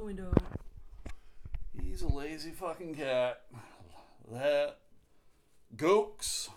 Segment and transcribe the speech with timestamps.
[0.00, 0.32] the window.
[1.78, 3.42] He's a lazy fucking cat.
[4.32, 4.78] That
[5.76, 6.48] gooks.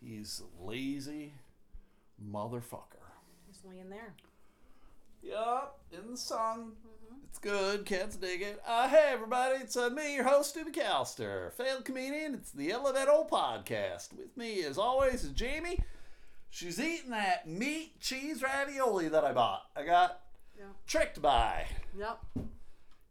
[0.00, 1.34] He's a lazy
[2.22, 3.02] motherfucker.
[3.46, 4.14] Just laying there.
[5.22, 6.72] Yup, in the sun.
[7.28, 7.84] It's good.
[7.84, 8.60] Cats dig it.
[8.66, 9.56] Uh, hey, everybody.
[9.56, 12.34] It's uh, me, your host, Stu McAllister, failed comedian.
[12.34, 14.16] It's the Old podcast.
[14.16, 15.80] With me, as always, is Jamie.
[16.50, 19.62] She's eating that meat cheese ravioli that I bought.
[19.76, 20.20] I got
[20.56, 20.66] Yeah.
[20.86, 21.66] tricked by.
[21.98, 22.20] Yep.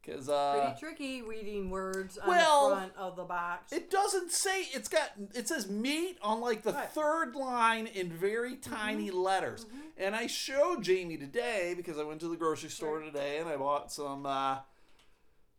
[0.01, 3.71] Because, uh, Pretty tricky reading words on the front of the box.
[3.71, 6.89] it doesn't say, it's got, it says meat on like the Right.
[6.89, 9.65] third line in very tiny letters.
[9.97, 13.05] And I showed Jamie today because I went to the grocery store Right.
[13.13, 14.57] today and I bought some, uh,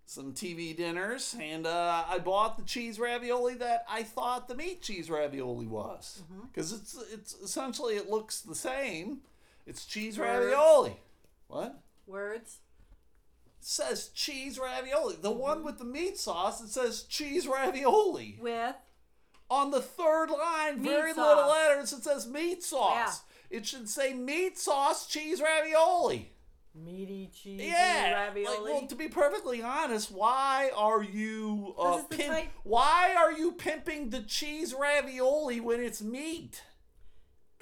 [0.05, 4.83] some TV dinners and uh, I bought the cheese ravioli that I thought the meat
[4.83, 6.21] cheese ravioli was
[6.53, 9.21] because it's it's essentially it looks the same.
[9.67, 10.45] It's cheese Words.
[10.45, 10.99] ravioli.
[11.49, 11.81] What?
[12.07, 12.59] Words.
[13.67, 15.17] Says cheese ravioli.
[15.21, 18.39] The one with the meat sauce it says cheese ravioli.
[18.41, 18.75] With.
[19.51, 23.23] On the third line, Meat very little letters, it says meat sauce.
[23.51, 26.33] It should say meat sauce cheese ravioli.
[26.75, 28.57] Meaty cheese Yeah, ravioli.
[28.57, 34.11] like, well, to be perfectly honest, why are you uh, pimp- why are you pimping
[34.11, 36.63] the cheese ravioli when it's meat?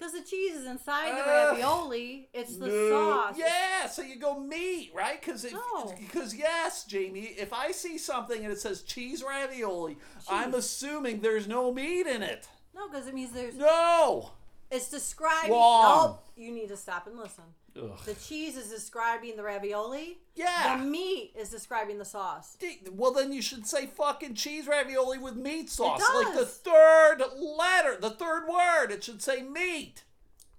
[0.02, 2.28] Because the cheese is inside the ravioli.
[2.34, 2.88] It's the No.
[2.90, 3.36] sauce.
[3.38, 5.20] Yeah, so you go meat, right?
[5.20, 5.94] Because No.
[5.96, 9.96] because yes, Jamie, if I see something and it says cheese ravioli,
[10.28, 12.48] I'm assuming there's no meat in it.
[12.74, 13.54] No, because it means there's.
[13.54, 14.32] No.
[14.72, 15.52] It's describing.
[15.52, 16.06] Wrong.
[16.12, 16.24] Nope.
[16.34, 17.44] You need to stop and listen.
[17.76, 17.90] Ugh.
[18.04, 20.18] The cheese is describing the ravioli.
[20.34, 20.78] Yeah.
[20.78, 22.56] The meat is describing the sauce.
[22.90, 26.02] Well, then you should say fucking cheese ravioli with meat sauce.
[26.14, 28.90] Like the third letter, the third word.
[28.90, 30.04] It should say meat.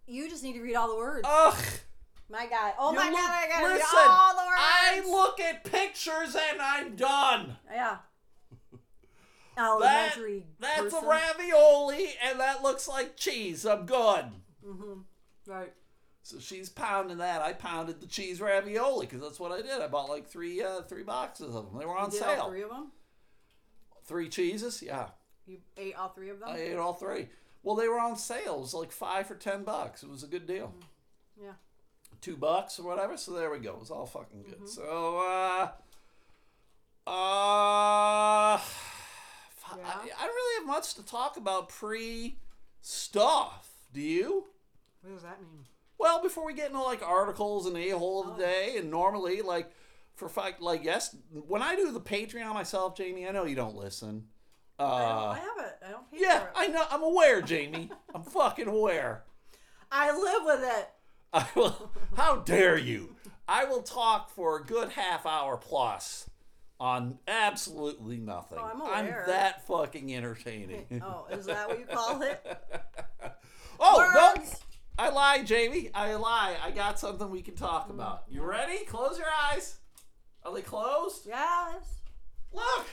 [0.06, 1.26] You just need to read all the words.
[1.28, 1.64] Ugh.
[2.30, 2.74] my God.
[2.78, 3.30] Oh You my look- God.
[3.32, 4.60] I gotta listen, read all the words.
[4.60, 7.58] I look at pictures and I'm done.
[7.72, 7.98] Yeah.
[9.56, 10.46] That, Elementary.
[10.60, 11.04] that's person.
[11.04, 13.66] a ravioli and that looks like cheese.
[13.68, 14.26] I'm good.
[14.68, 14.94] Mm-hmm.
[15.46, 15.74] Right.
[16.26, 17.42] So she's pounding that.
[17.42, 19.82] I pounded the cheese ravioli because that's what I did.
[19.82, 21.78] I bought like three uh, three boxes of them.
[21.80, 22.42] They were on sale.
[22.42, 22.92] all three of them?
[24.06, 25.08] Three cheeses, yeah.
[25.46, 26.50] You ate all three of them?
[26.50, 27.28] I ate all three.
[27.62, 28.56] Well, they were on sale.
[28.56, 30.02] It was like five for ten bucks.
[30.04, 30.74] It was a good deal.
[31.42, 31.54] yeah.
[32.22, 33.18] Two bucks or whatever.
[33.18, 33.72] So there we go.
[33.74, 34.60] It was all fucking good.
[34.62, 34.66] Mm-hmm.
[34.68, 35.72] So uh
[37.06, 38.60] uh
[39.78, 39.84] Yeah.
[39.86, 42.38] I, I don't really have much to talk about pre
[42.82, 43.70] stuff.
[43.94, 44.46] Do you?
[45.02, 45.66] What does that mean?
[46.04, 48.30] Well, before we get into like articles and a hole Oh.
[48.32, 49.72] of the day, and normally like
[50.16, 53.78] for fact like yes, when I do the Patreon myself, Jamie, I know you don't
[53.78, 54.26] listen.
[54.78, 55.78] Uh, I, don't, I have it.
[55.88, 56.48] I don't pay yeah.
[56.56, 56.84] I know.
[56.92, 57.90] I'm aware, Jamie.
[58.14, 59.24] I'm fucking aware.
[59.94, 60.90] I live with it.
[61.34, 61.92] I will.
[62.18, 63.16] How dare you?
[63.48, 66.30] I will talk for a good half hour plus
[66.82, 68.58] on absolutely nothing.
[68.60, 69.22] Oh, I'm aware.
[69.22, 70.86] I'm that fucking entertaining.
[71.02, 72.46] Oh, is that what you call it?
[73.80, 74.60] oh no, Words.
[74.98, 75.90] I lie, Jamie.
[75.94, 76.56] I lie.
[76.64, 78.24] I got something we can talk about.
[78.30, 78.86] You ready?
[78.86, 79.78] Close your eyes.
[80.46, 81.26] Are they closed?
[81.26, 82.02] Yes.
[82.52, 82.88] Look.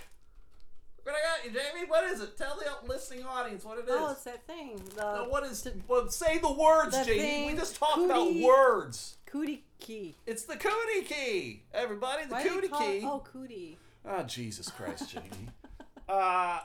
[1.03, 1.89] What I got you, Jamie?
[1.89, 2.37] What is it?
[2.37, 3.91] Tell the listening audience what it is.
[3.91, 4.81] Oh, it's that thing.
[4.97, 5.67] The Now, what is?
[5.89, 7.53] Well, say the words, The Jamie.
[7.53, 9.17] We just talked about words.
[9.27, 10.17] cootie key.
[10.27, 12.25] It's the cootie key, everybody.
[12.27, 12.99] The Why cootie key.
[12.99, 13.05] It?
[13.05, 13.79] Oh, cootie.
[14.07, 15.49] Oh, Jesus Christ, Jamie.
[16.09, 16.61] uh,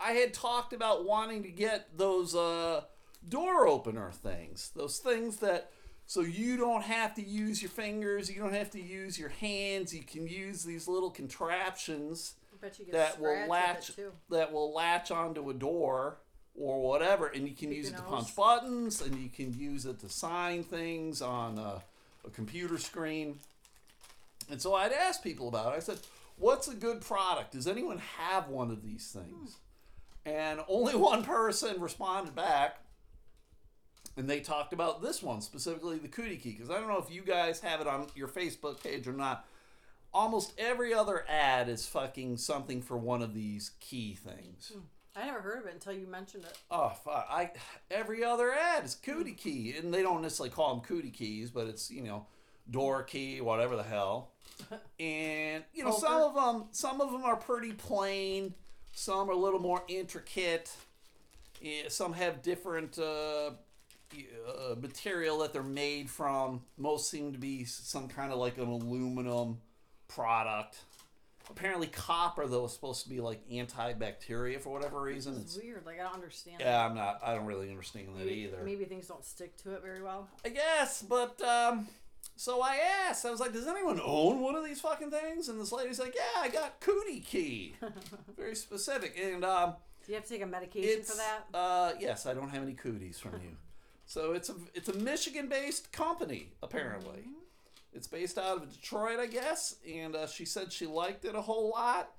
[0.00, 2.82] I had talked about wanting to get those uh,
[3.28, 4.70] door opener things.
[4.74, 5.70] Those things that,
[6.06, 9.94] so you don't have to use your fingers, you don't have to use your hands.
[9.94, 14.02] You can use these little contraptions I bet you get that will latch with it
[14.02, 14.12] too.
[14.30, 16.18] that will latch onto a door
[16.54, 20.00] or whatever, and you can use it to punch buttons, and you can use it
[20.00, 21.82] to sign things on a,
[22.26, 23.38] a computer screen.
[24.50, 25.76] And so I'd ask people about it.
[25.76, 25.98] I said,
[26.36, 27.52] "What's a good product?
[27.52, 29.56] Does anyone have one of these things?"
[30.24, 30.30] Hmm.
[30.30, 32.81] And only one person responded back,
[34.16, 36.52] and they talked about this one specifically, the Cootie Key.
[36.52, 39.46] Because I don't know if you guys have it on your Facebook page or not.
[40.14, 44.72] Almost every other ad is fucking something for one of these key things.
[45.16, 46.56] I never heard of it until you mentioned it.
[46.70, 47.26] Oh fuck!
[47.30, 47.50] I
[47.90, 51.66] every other ad is cootie key, and they don't necessarily call them cootie keys, but
[51.66, 52.26] it's you know
[52.70, 54.32] door key, whatever the hell.
[55.00, 58.54] And you know some of them, some of them are pretty plain.
[58.92, 60.70] Some are a little more intricate.
[61.60, 63.52] Yeah, some have different uh,
[64.48, 66.62] uh, material that they're made from.
[66.76, 69.58] Most seem to be some kind of like an aluminum
[70.08, 70.78] product.
[71.50, 75.36] Apparently, copper though is supposed to be like antibacteria for whatever reason.
[75.40, 75.84] It's weird.
[75.84, 76.56] Like I don't understand.
[76.60, 77.20] yeah, I'm not.
[77.24, 78.62] I don't really understand that Maybe, either.
[78.64, 80.28] maybe things don't stick to it very well.
[80.44, 81.88] I guess, but um,
[82.36, 85.48] so I asked, I was like, does anyone own one of these fucking things?
[85.48, 87.74] And this lady's like, yeah, I got Cootie Key.
[88.36, 89.18] Very specific.
[89.22, 89.74] And um,
[90.06, 91.44] Do you have to take a medication for that?
[91.52, 93.56] Uh, yes, I don't have any cooties from you.
[94.06, 97.20] So it's a it's a Michigan based company apparently.
[97.20, 97.42] Mm-hmm.
[97.94, 99.76] It's based out of Detroit, I guess.
[99.86, 102.10] And uh, she said she liked it a whole lot.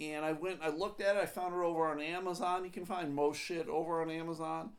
[0.00, 1.22] And I went, I looked at it.
[1.22, 2.64] I found it over on Amazon.
[2.64, 4.70] You can find most shit over on Amazon.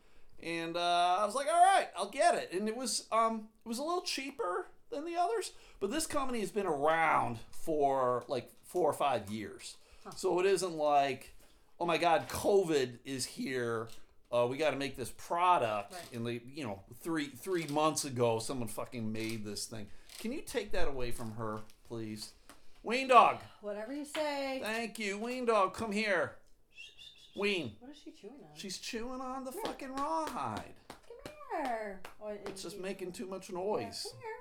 [0.42, 2.52] And uh, I was like, all right, I'll get it.
[2.52, 6.42] And it was um, it was a little cheaper than the others, but this company
[6.42, 9.78] has been around for like four or five years.
[10.16, 11.36] So it isn't like,
[11.80, 13.88] oh my God, COVID is here.
[14.31, 15.94] Uh, we got to make this product.
[15.94, 16.01] Right.
[16.13, 19.88] And they, you know, three three months ago, someone fucking made this thing.
[20.19, 22.33] Can you take that away from her, please?
[22.83, 24.60] Ween dog, Whatever you say.
[24.63, 25.18] thank you.
[25.19, 26.36] Ween dog, come here.
[27.36, 28.50] Ween, What is she chewing on?
[28.56, 30.74] she's chewing on the fucking rawhide.
[30.89, 32.01] Come here.
[32.22, 34.04] Oh, It's just making too much Yeah, noise.
[34.10, 34.31] Come here.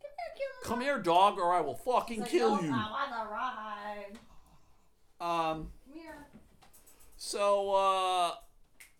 [0.00, 0.48] Come here.
[0.64, 2.70] Come here, dog, or I will fucking Like, kill "Oh, you.
[2.72, 4.18] I want to ride.
[5.20, 6.26] Um, Come here.
[7.16, 8.32] so uh,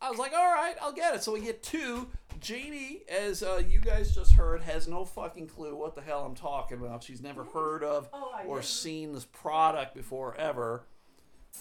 [0.00, 1.22] I was like, all right, I'll get it.
[1.22, 2.08] So we get two.
[2.40, 6.36] Jamie, as uh, you guys just heard, has no fucking clue what the hell I'm
[6.36, 7.02] talking about.
[7.02, 10.84] She's never heard of Oh, or seen this product before ever.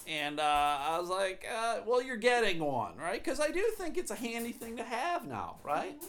[0.06, 3.24] And uh, I was like, uh, well, you're getting one, right?
[3.24, 6.04] Because I do think it's a handy thing to have now, right?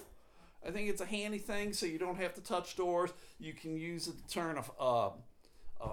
[0.66, 3.10] I think it's a handy thing so you don't have to touch doors.
[3.38, 5.10] You can use it to turn a uh,
[5.80, 5.86] uh,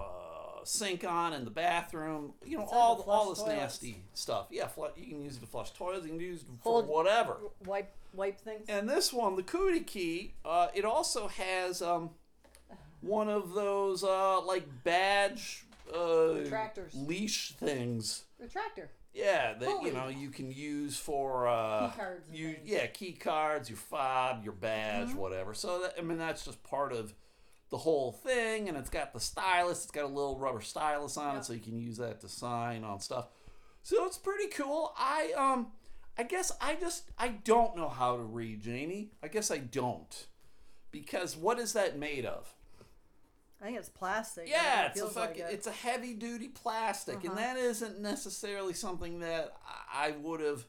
[0.66, 2.34] sink on in the bathroom.
[2.44, 3.56] You know, It's all to all this toilets.
[3.60, 4.46] nasty stuff.
[4.50, 6.04] Yeah, flu- you can use it to flush toilets.
[6.04, 7.36] You can use it for Hold- whatever.
[7.64, 8.66] Wipe, wipe things.
[8.68, 12.10] And this one, the Cootie Key, uh, it also has um,
[13.00, 16.90] one of those uh, like badge uh, Retractors.
[16.94, 18.24] leash things.
[18.42, 18.88] Retractor.
[19.14, 23.70] Yeah, that you know you can use for uh, Key cards you yeah key cards,
[23.70, 25.16] your fob, your badge, Mm-hmm.
[25.18, 25.54] whatever.
[25.54, 27.14] So that, I mean that's just part of
[27.70, 29.82] the whole thing, and it's got the stylus.
[29.84, 31.38] It's got a little rubber stylus on Yeah.
[31.40, 33.26] it, so you can use that to sign on stuff.
[33.82, 34.92] So it's pretty cool.
[34.96, 35.68] I um,
[36.18, 39.10] I guess I just I don't know how to read, Jamie.
[39.22, 40.26] I guess I don't,
[40.90, 42.52] because what is that made of?
[43.60, 44.48] I think it's plastic.
[44.48, 45.46] Yeah, It it's a feels like it.
[45.50, 47.36] it's a heavy duty plastic, and Uh-huh.
[47.40, 49.56] that isn't necessarily something that
[49.92, 50.66] I would have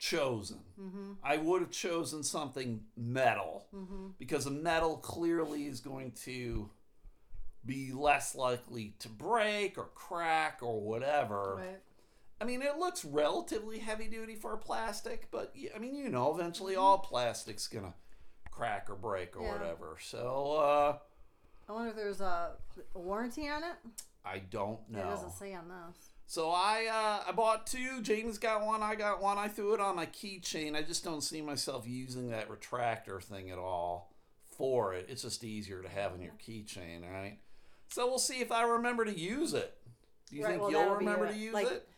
[0.00, 0.58] chosen.
[0.80, 1.12] Mm-hmm.
[1.22, 3.66] I would have chosen something metal
[4.18, 6.70] because a metal clearly is going to
[7.64, 11.56] be less likely to break or crack or whatever.
[11.58, 11.80] Right.
[12.40, 16.34] I mean, it looks relatively heavy duty for a plastic, but I mean, you know,
[16.34, 17.92] eventually all plastic's gonna
[18.50, 19.46] crack or break or Mm-hmm.
[19.46, 19.52] Yeah.
[19.52, 19.96] whatever.
[20.00, 20.96] So uh,
[21.68, 22.52] I wonder if there's a,
[22.94, 23.76] a warranty on it.
[24.24, 25.00] I don't know.
[25.00, 25.96] It doesn't say on this.
[26.30, 28.00] So I uh, I bought two.
[28.02, 28.84] James got one.
[28.84, 29.36] I got one.
[29.36, 30.76] I threw it on my keychain.
[30.76, 34.12] I just don't see myself using that retractor thing at all
[34.56, 35.06] for it.
[35.08, 37.38] It's just easier to have in your keychain, right?
[37.88, 39.76] So we'll see if I remember to use it.
[40.30, 41.88] Do you Right, think well, you'll remember to use Like, it?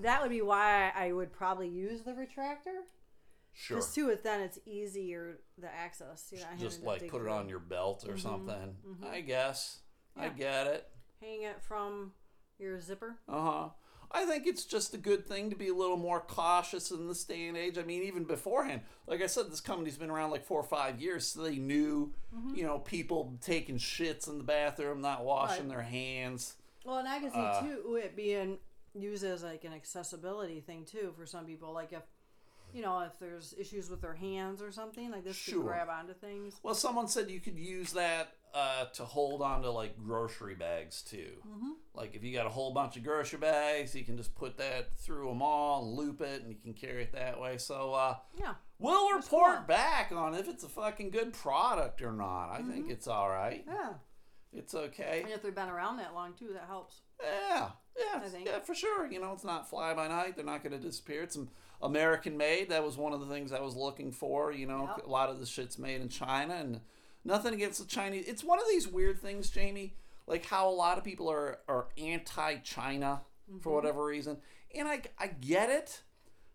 [0.00, 2.84] That would be why I would probably use the retractor.
[3.52, 3.78] Sure.
[3.78, 6.28] Because to it then it's easier the access.
[6.30, 8.76] You know, Just like put it on your belt or something.
[9.10, 9.80] I guess.
[10.16, 10.38] I Mm-hmm.
[10.40, 10.44] Yeah.
[10.50, 10.88] get it.
[11.20, 12.12] hang it from
[12.58, 13.16] your zipper.
[13.28, 13.68] Uh huh.
[14.10, 17.24] I think it's just a good thing to be a little more cautious in this
[17.24, 17.76] day and age.
[17.76, 21.00] I mean, even beforehand, like I said, this company's been around like four or five
[21.00, 22.54] years, so they knew, Mm-hmm.
[22.54, 25.76] you know, people taking shits in the bathroom, not washing Right.
[25.76, 26.54] their hands.
[26.84, 28.58] Well, and I can see Uh, too it being
[28.94, 31.72] used as like an accessibility thing too for some people.
[31.72, 32.02] Like if
[32.72, 35.56] you know if there's issues with their hands or something, like this Sure.
[35.56, 36.54] could grab onto things.
[36.62, 41.02] Well, someone said you could use that uh, to hold on to like grocery bags
[41.02, 41.32] too.
[41.46, 41.70] Mm-hmm.
[41.94, 44.94] Like if you got a whole bunch of grocery bags, you can just put that
[44.94, 47.58] through them all and loop it, and you can carry it that way.
[47.58, 48.54] So uh, Yeah.
[48.78, 49.66] we'll That's report cool.
[49.66, 52.50] back on if it's a fucking good product or not.
[52.50, 52.70] I Mm-hmm.
[52.72, 53.64] think it's all right.
[53.66, 53.92] Yeah.
[54.52, 55.20] It's okay.
[55.24, 57.00] And if they've been around that long too, that helps.
[57.22, 58.46] Yeah, yeah, I think.
[58.46, 59.10] yeah, for sure.
[59.10, 60.36] You know, it's not fly by night.
[60.36, 61.22] They're not going to disappear.
[61.22, 61.36] It's
[61.82, 62.70] American made.
[62.70, 64.52] That was one of the things I was looking for.
[64.52, 65.06] You know, Yep.
[65.06, 66.80] a lot of the shit's made in China, and
[67.26, 68.26] nothing against the Chinese.
[68.26, 69.96] It's one of these weird things, Jamie.
[70.26, 73.70] Like how a lot of people are are anti-China for mm-hmm.
[73.70, 74.38] whatever reason,
[74.74, 76.02] and I I get it,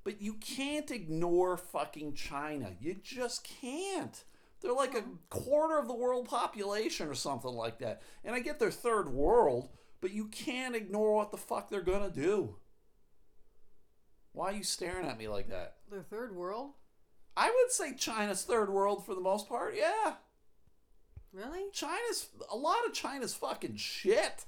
[0.04, 2.72] but you can't ignore fucking China.
[2.80, 4.24] You just can't.
[4.62, 8.02] They're like a quarter of the world population or something like that.
[8.24, 9.70] And I get they're third world,
[10.02, 12.56] but you can't ignore what the fuck they're gonna do.
[14.34, 15.78] Why are you staring at me like that?
[15.90, 16.72] Their third world,
[17.36, 19.76] I would say China's third world for the most part.
[19.76, 20.16] Yeah.
[21.34, 21.70] Really?
[21.72, 24.46] China's a lot of China's fucking shit.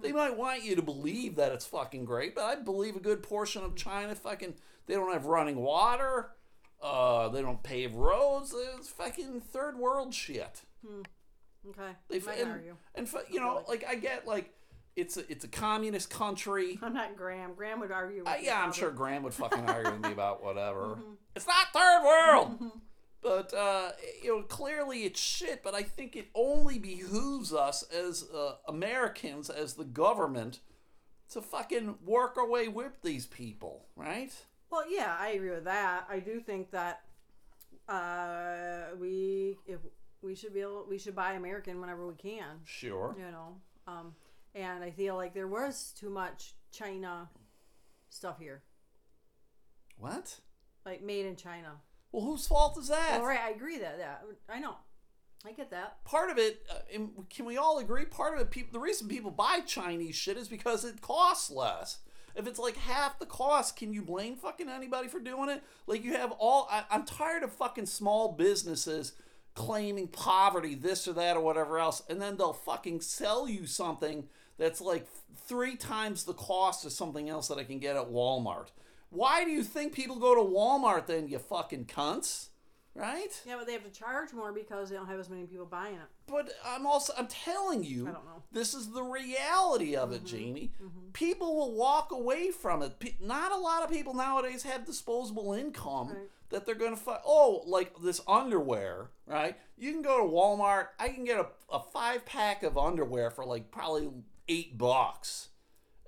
[0.00, 3.22] They might want you to believe that it's fucking great, but I believe a good
[3.22, 4.54] portion of China fucking
[4.86, 6.30] they don't have running water.
[6.80, 8.54] Uh, they don't pave roads.
[8.76, 10.62] It's fucking third world shit.
[11.68, 11.90] Okay.
[12.08, 12.76] They Might and, argue.
[12.94, 14.54] and you know, like I get like
[14.96, 16.78] it's a it's a communist country.
[16.82, 17.54] I'm not Graham.
[17.54, 18.20] Graham would argue.
[18.20, 20.80] With Uh, yeah, I'm sure Graham would fucking argue with me about whatever.
[20.98, 21.12] Mm-hmm.
[21.36, 22.72] It's not third world.
[23.20, 23.90] But uh,
[24.22, 25.62] you know, clearly it's shit.
[25.62, 30.60] But I think it only behooves us as uh, Americans, as the government,
[31.30, 34.32] to fucking work our way with these people, right?
[34.70, 36.06] Well, yeah, I agree with that.
[36.10, 37.00] I do think that
[37.88, 39.78] uh, we if
[40.22, 42.60] we should be able we should buy American whenever we can.
[42.64, 43.16] Sure.
[43.18, 43.56] You know,
[43.86, 44.14] um,
[44.54, 47.28] and I feel like there was too much China
[48.10, 48.62] stuff here,
[49.96, 50.36] What?
[50.86, 51.80] like made in China.
[52.18, 53.20] Well, whose fault is that?
[53.20, 54.74] All right, I agree that that I know,
[55.46, 56.02] I get that.
[56.04, 56.98] Part of it, uh,
[57.30, 58.06] can we all agree?
[58.06, 61.98] Part of it, people, the reason people buy Chinese shit is because it costs less.
[62.34, 65.62] If it's like half the cost, can you blame fucking anybody for doing it?
[65.86, 66.66] Like you have all.
[66.68, 69.12] I, I'm tired of fucking small businesses
[69.54, 74.26] claiming poverty, this or that or whatever else, and then they'll fucking sell you something
[74.58, 75.06] that's like
[75.46, 78.70] three times the cost of something else that I can get at Walmart.
[79.10, 82.48] Why do you think people go to Walmart then, you fucking cunts?
[82.94, 83.28] Right?
[83.46, 85.94] Yeah, but they have to charge more because they don't have as many people buying
[85.94, 86.00] it.
[86.26, 88.42] But I'm also I'm telling you, I don't know.
[88.50, 90.36] this is the reality of it, mm-hmm.
[90.36, 90.72] Jamie.
[90.82, 91.10] Mm-hmm.
[91.12, 92.98] People will walk away from it.
[92.98, 96.28] Pe- Not a lot of people nowadays have disposable income Right.
[96.50, 97.20] that they're going to find.
[97.24, 99.56] Oh, like this underwear, right?
[99.76, 100.88] You can go to Walmart.
[100.98, 104.10] I can get a, a five pack of underwear for like probably
[104.48, 105.50] eight bucks.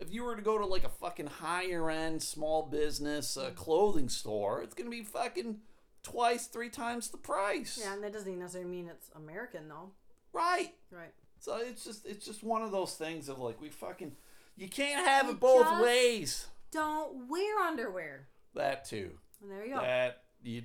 [0.00, 4.08] If you were to go to like a fucking higher end small business uh, clothing
[4.08, 5.58] store, it's going to be fucking
[6.02, 7.78] twice, three times the price.
[7.82, 9.90] Yeah, and that doesn't necessarily mean it's American though.
[10.32, 10.72] Right.
[10.90, 11.12] Right.
[11.38, 14.12] So it's just it's just one of those things of like we fucking
[14.56, 16.46] you can't have You it both ways.
[16.70, 18.28] Don't wear underwear.
[18.54, 19.12] That too.
[19.42, 19.80] And there you go.
[19.80, 20.62] That you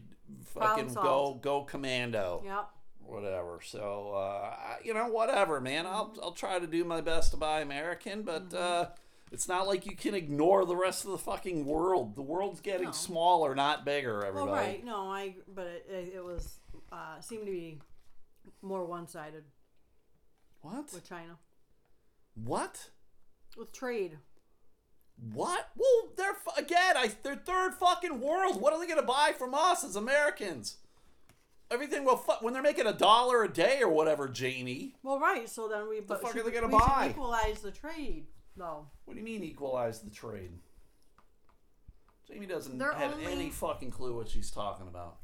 [0.53, 2.41] fucking go go commando.
[2.45, 2.69] Yep.
[2.99, 3.59] Whatever.
[3.63, 5.85] So uh, you know whatever, man.
[5.85, 6.19] I'll Mm-hmm.
[6.23, 8.87] I'll try to do my best to buy American, but uh,
[9.35, 12.15] it's not like you can ignore the rest of the fucking world.
[12.15, 12.91] The world's getting No.
[12.93, 14.23] smaller, not bigger.
[14.25, 14.51] Everybody.
[14.51, 14.85] Well, right.
[14.85, 15.35] No, I.
[15.53, 16.59] But it, it, it was
[16.91, 17.79] uh, seemed to be
[18.61, 19.43] more one-sided
[20.61, 20.91] What?
[20.93, 21.37] with China
[22.33, 22.89] What?
[23.57, 24.17] with trade.
[25.33, 25.69] What?
[25.77, 26.95] Well, they're again.
[26.97, 28.59] I they're third fucking world.
[28.61, 30.77] What are they gonna buy from us as Americans?
[31.71, 34.93] Everything will when they're making a dollar a day or whatever, Jamie.
[35.03, 35.47] Well, right.
[35.49, 36.01] So then we.
[36.01, 37.07] but fuck should are they gonna we buy?
[37.11, 38.25] equalize the trade,
[38.57, 38.87] though.
[39.05, 40.51] What do you mean equalize the trade?
[42.27, 45.17] Jamie doesn't They're have only- any fucking clue what she's talking about.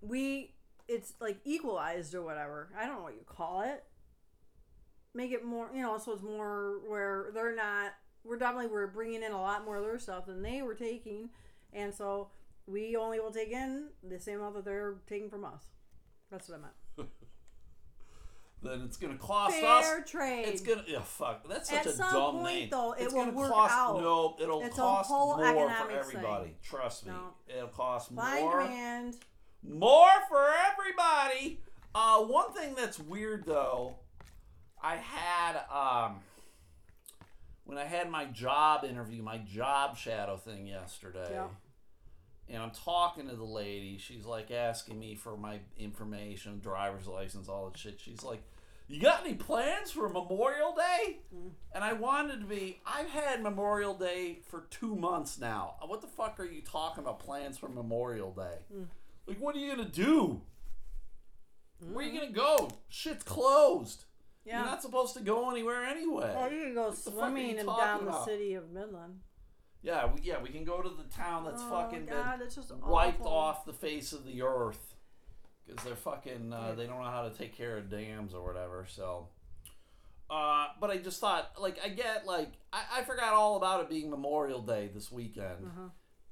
[0.00, 0.50] We.
[0.86, 2.68] It's like equalized or whatever.
[2.78, 3.84] I don't know what you call it.
[5.14, 7.94] Make it more, you know, so it's more where they're not.
[8.22, 11.30] We're definitely we're bringing in a lot more of their stuff than they were taking,
[11.72, 12.28] and so
[12.66, 15.62] we only will take in the same amount that they're taking from us.
[16.30, 16.74] That's what I meant.
[18.64, 20.10] Then it's gonna cost Fair us.
[20.10, 20.46] trade.
[20.46, 20.84] It's gonna.
[20.88, 21.46] Yeah, fuck.
[21.48, 22.68] That's such At a some dumb point, name.
[22.70, 24.00] though, it it's will work cost, out.
[24.00, 26.16] No, it'll It's cost more for economics thing.
[26.16, 26.56] everybody.
[26.62, 27.12] Trust me.
[27.12, 27.34] No.
[27.54, 28.52] It'll cost Five more.
[28.62, 29.16] grand.
[29.62, 31.60] More for everybody.
[31.94, 33.96] Uh, one thing that's weird though,
[34.82, 36.20] I had um,
[37.64, 41.46] when I had my job interview, my job shadow thing yesterday, Yeah.
[42.48, 43.98] And I'm talking to the lady.
[43.98, 48.00] She's like asking me for my information, driver's license, all that shit.
[48.00, 48.42] She's like,
[48.88, 51.50] "You got any plans for Memorial Day?" Mm.
[51.74, 52.80] And I wanted to be.
[52.86, 55.76] I've had Memorial Day for two months now.
[55.82, 57.20] Uh, what the fuck are you talking about?
[57.20, 58.58] Plans for Memorial Day?
[58.72, 58.84] Hmm.
[59.26, 60.42] Like, what are you gonna do?
[61.80, 62.34] Where are you mm-hmm.
[62.34, 62.70] gonna go?
[62.88, 64.04] Shit's closed.
[64.44, 64.58] Yeah.
[64.58, 66.30] You're not supposed to go anywhere anyway.
[66.34, 69.20] Well, you can go the are swimming and talking down the city of Midland.
[69.84, 73.20] Yeah, we, yeah, we can go to the town that's oh fucking God, been wiped
[73.20, 73.32] awful.
[73.32, 74.94] off the face of the earth
[75.66, 76.52] because they're fucking.
[76.54, 78.86] Uh, they don't know how to take care of dams or whatever.
[78.88, 79.28] So,
[80.30, 83.90] uh, but I just thought, like, I get like I, I forgot all about it
[83.90, 85.88] being Memorial Day this weekend, Uh-huh.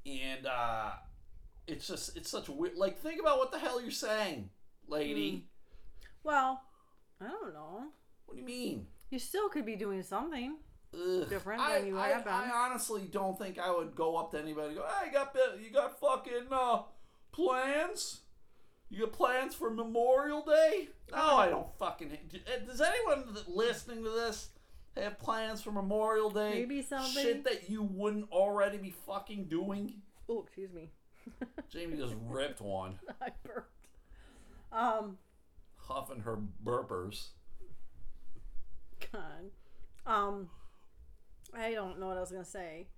[0.06, 0.92] and uh,
[1.66, 2.76] it's just it's such a weird.
[2.78, 4.48] Like, think about what the hell you're saying,
[4.88, 5.44] lady.
[6.24, 6.62] Well,
[7.20, 7.82] I don't know.
[8.24, 8.86] What do you mean?
[9.10, 10.56] You still could be doing something.
[10.94, 11.28] Ugh.
[11.28, 12.32] Different I, than you I, have been.
[12.32, 15.34] I honestly don't think I would go up to anybody and go, hey, you got,
[15.64, 16.82] you got fucking uh,
[17.32, 18.20] plans?
[18.90, 20.88] You got plans for Memorial Day?
[21.10, 22.10] No, I don't fucking.
[22.12, 24.50] uh, Does anyone that listening to this
[24.96, 26.50] have plans for Memorial Day?
[26.50, 29.94] Maybe somebody- Shit that you wouldn't already be fucking doing?
[30.28, 30.90] Oh, excuse me.
[31.70, 33.86] Jamie just ripped one, I burped.
[34.70, 35.16] Um,
[35.76, 37.28] huffing her burpers.
[39.12, 39.50] God.
[40.06, 40.48] Um,
[41.54, 42.86] I don't know what I was gonna say.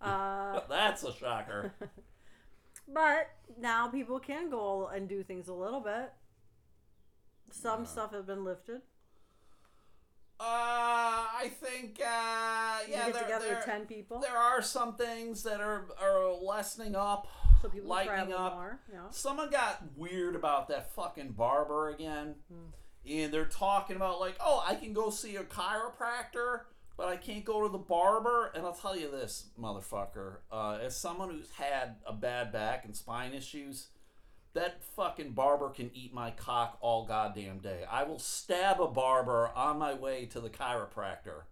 [0.00, 1.72] Uh, That's a shocker.
[2.94, 6.12] but now people can go and do things a little bit.
[7.50, 8.82] some stuff has been lifted.
[10.38, 15.42] Uh, I think uh, yeah, get there, together there, ten people, there are some things
[15.42, 17.26] that are are lessening up,
[17.60, 18.54] so people lightening up.
[18.54, 18.78] more.
[18.92, 19.10] Yeah.
[19.10, 22.36] Someone got weird about that fucking barber again.
[22.52, 23.10] Hmm.
[23.10, 26.60] And they're talking about like, oh, I can go see a chiropractor,
[26.98, 28.50] but I can't go to the barber.
[28.54, 32.94] And I'll tell you this, motherfucker, uh, as someone who's had a bad back and
[32.94, 33.86] spine issues,
[34.52, 37.84] that fucking barber can eat my cock all goddamn day.
[37.88, 41.42] I will stab a barber on my way to the chiropractor.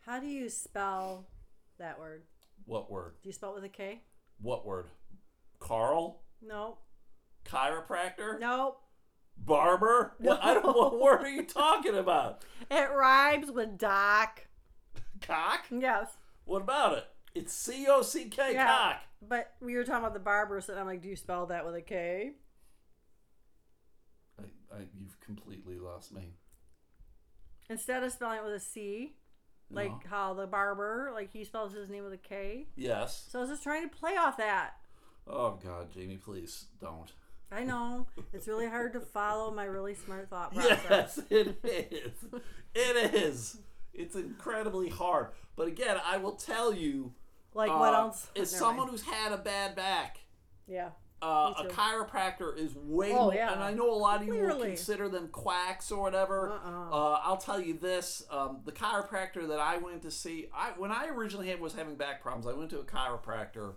[0.00, 1.28] How do you spell
[1.78, 2.24] that word?
[2.64, 3.14] What word?
[3.22, 4.02] Do you spell it with a K?
[4.40, 4.86] What word?
[5.60, 6.22] Carl?
[6.42, 6.78] No.
[7.44, 8.40] Chiropractor?
[8.40, 8.78] No.
[9.38, 10.14] Barber?
[10.18, 12.44] What, I don't, what word are you talking about?
[12.68, 14.46] It rhymes with Doc.
[15.20, 15.64] Cock?
[15.70, 16.08] Yes.
[16.44, 17.04] What about it?
[17.34, 18.66] It's C O C K Yeah.
[18.66, 18.96] cock.
[19.26, 21.74] But we were talking about the barber, so I'm like, do you spell that with
[21.74, 22.32] a K?
[24.38, 24.44] I,
[24.74, 26.34] I, you've completely lost me.
[27.68, 29.16] Instead of spelling it with a C,
[29.70, 30.00] like No.
[30.08, 32.66] how the barber, like he spells his name with a K.
[32.76, 33.26] Yes.
[33.28, 34.74] So I was just trying to play off that.
[35.26, 37.12] Oh God, Jamie, please don't.
[37.50, 38.06] I know.
[38.32, 41.18] It's really hard to follow my really smart thought process.
[41.18, 42.12] Yes, it is.
[42.74, 43.58] It is.
[43.98, 45.28] It's incredibly hard.
[45.56, 47.14] But again, I will tell you,
[47.54, 48.28] Like what uh, else?
[48.36, 48.90] As Never someone mind.
[48.90, 50.18] who's had a bad back,
[50.66, 50.90] Yeah.
[51.22, 53.34] uh, a chiropractor is way Oh, more.
[53.34, 53.52] yeah.
[53.52, 56.50] And I know a lot of you will consider them quacks or whatever.
[56.52, 56.90] Uh-uh.
[56.90, 60.92] Uh, I'll tell you this: um, the chiropractor that I went to see, I when
[60.92, 63.74] I originally had, was having back problems, I went to a chiropractor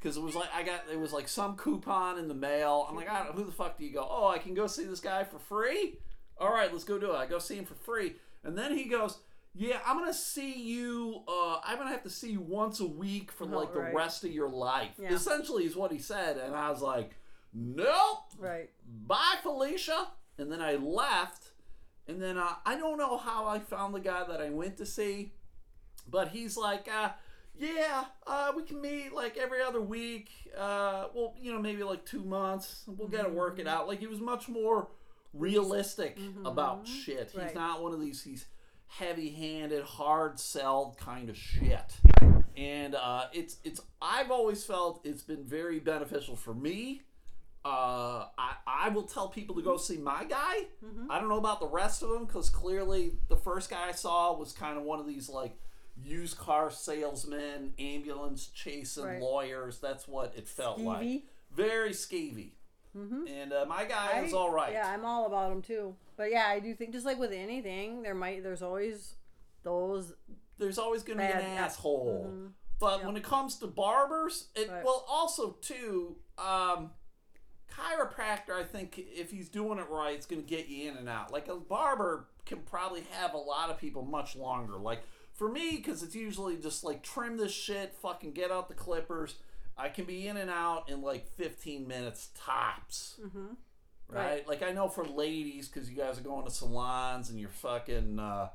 [0.00, 2.86] because it was like I got it was like some coupon in the mail.
[2.90, 4.04] I'm like, I don't, who the fuck do you go?
[4.10, 5.98] Oh, I can go see this guy for free.
[6.38, 7.16] All right, let's go do it.
[7.16, 9.18] I go see him for free, and then he goes.
[9.54, 11.22] Yeah, I'm gonna see you.
[11.28, 13.94] Uh, I'm gonna have to see you once a week for Oh, like the right.
[13.94, 14.92] rest of your life.
[14.98, 15.12] Yeah.
[15.12, 17.16] Essentially, is what he said, and I was like,
[17.52, 18.70] "Nope, Right.
[19.06, 21.50] bye felicia and then i left
[22.08, 24.86] and then uh, i don't know how i found the guy that i went to
[24.86, 25.32] see
[26.08, 27.10] but he's like uh,
[27.58, 32.04] yeah uh, we can meet like every other week uh, well you know maybe like
[32.06, 34.88] two months we'll get to work it out like he was much more
[35.34, 37.54] realistic about shit he's Right.
[37.54, 38.46] not one of these he's
[38.98, 41.96] heavy-handed hard sell kind of shit
[42.56, 47.02] and uh, it's it's I've always felt it's been very beneficial for me.
[47.64, 50.66] Uh, I I will tell people to go see my guy.
[50.84, 51.10] Mm-hmm.
[51.10, 54.36] I don't know about the rest of them because clearly the first guy I saw
[54.36, 55.56] was kind of one of these like
[56.02, 59.20] used car salesmen, ambulance chasing Right.
[59.22, 59.78] lawyers.
[59.78, 61.22] That's what it felt like.
[61.54, 62.52] Very skeevy.
[62.94, 64.72] And uh, my guy I- all right.
[64.72, 65.94] Yeah, I'm all about them too.
[66.16, 69.14] But yeah, I do think just like with anything, there might there's always
[69.62, 70.12] those.
[70.58, 72.26] there's always going to be an asshole.
[72.30, 72.52] Mhm.
[72.78, 73.06] But Yeah.
[73.06, 74.84] when it comes to barbers, it Right.
[74.84, 76.90] well also too, um,
[77.70, 78.52] chiropractor.
[78.54, 81.32] I think if he's doing it right, it's going to get you in and out.
[81.32, 84.76] Like a barber can probably have a lot of people much longer.
[84.76, 85.02] Like
[85.32, 89.36] for me, because it's usually just like trim this shit, fucking get out the clippers.
[89.76, 93.18] I can be in and out in like 15 minutes tops.
[93.24, 93.56] Mhm.
[94.08, 94.26] Right?
[94.26, 94.48] Right.
[94.48, 98.18] Like I know for ladies, because you guys are going to salons and you're fucking.
[98.18, 98.48] Uh,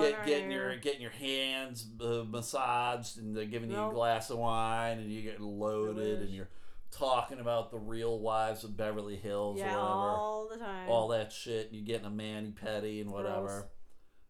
[0.00, 4.38] get, getting your getting your hands uh, massaged and they're giving you a glass of
[4.38, 6.48] wine and you're getting loaded and you're
[6.90, 10.88] talking about the real wives of Beverly Hills yeah or whatever, all the time.
[10.88, 11.66] all that shit.
[11.66, 13.68] And you're getting a mani pedi and whatever.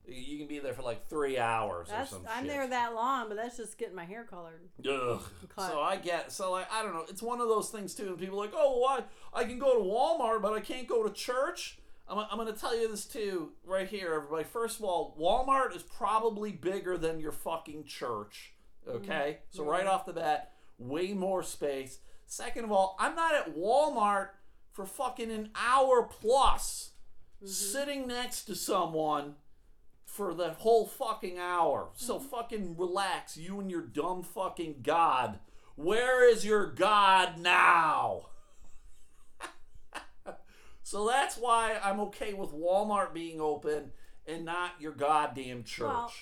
[0.09, 2.53] You can be there for like three hours That's or some I'm shit.
[2.53, 4.61] there that long, but that's just getting my hair colored.
[4.89, 5.21] Ugh.
[5.49, 5.71] Cut.
[5.71, 7.05] So I get so like I don't know.
[7.09, 8.09] It's one of those things too.
[8.09, 9.03] And people are like, oh, why
[9.35, 11.79] I can go to Walmart, but I can't go to church.
[12.09, 14.45] I'm, I'm going to tell you this too, right here, everybody.
[14.45, 18.53] First of all, Walmart is probably bigger than your fucking church.
[18.89, 18.97] Mm.
[18.97, 21.99] Okay, so right off the bat, way more space.
[22.27, 24.29] Second of all, I'm not at Walmart
[24.73, 26.91] for fucking an hour plus,
[27.39, 27.49] mm-hmm.
[27.49, 29.35] sitting next to someone
[30.17, 31.91] for the whole fucking hour.
[31.95, 32.29] So mm-hmm.
[32.29, 35.39] fucking relax, you and your dumb fucking God.
[35.75, 38.31] Where is your God now?
[40.83, 43.93] so that's why I'm okay with Walmart being open
[44.27, 45.87] and not your goddamn church.
[45.87, 46.13] Well,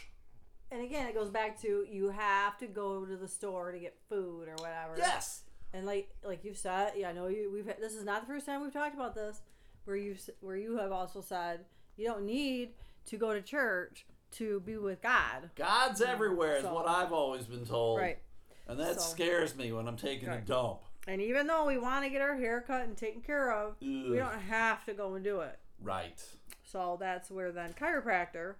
[0.72, 3.96] And again, it goes back to you have to go to the store to get
[4.09, 4.96] food or whatever.
[4.98, 5.42] yes.
[5.72, 7.50] And like like you said, yeah, I know you.
[7.52, 9.40] We've this is not the first time we've talked about this,
[9.85, 11.64] where you where you have also said
[11.96, 12.74] you don't need
[13.06, 15.50] to go to church to be with God.
[15.54, 18.00] God's everywhere is so- what I've always been told.
[18.00, 18.18] Right.
[18.66, 20.80] And that So- scares me when I'm taking a dump.
[21.06, 24.16] And even though we want to get our hair cut and taken care of, we
[24.16, 25.58] don't have to go and do it.
[25.80, 26.18] Right.
[26.62, 28.54] So that's where then chiropractor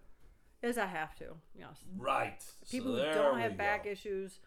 [0.62, 1.37] is a have to.
[1.59, 1.83] Yes.
[1.96, 2.44] Right.
[2.70, 3.90] People so who don't have back go.
[3.90, 4.40] issues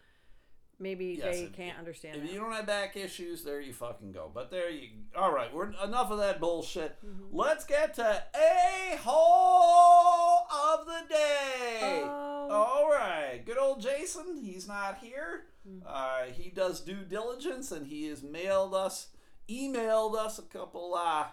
[0.78, 2.32] maybe Yes, they if- can't understand If that.
[2.32, 4.30] you don't have back issues, there you fucking go.
[4.32, 4.88] But there you.
[5.16, 6.96] All right, we're enough of that bullshit.
[7.04, 7.36] Mm-hmm.
[7.36, 12.02] Let's get to a hole of the day.
[12.04, 12.48] Oh.
[12.50, 14.38] All right, good old Jason.
[14.42, 15.44] He's not here.
[15.66, 15.78] Hmm.
[15.86, 19.08] Uh, he does due diligence, and he has mailed us,
[19.48, 21.24] emailed us a couple uh,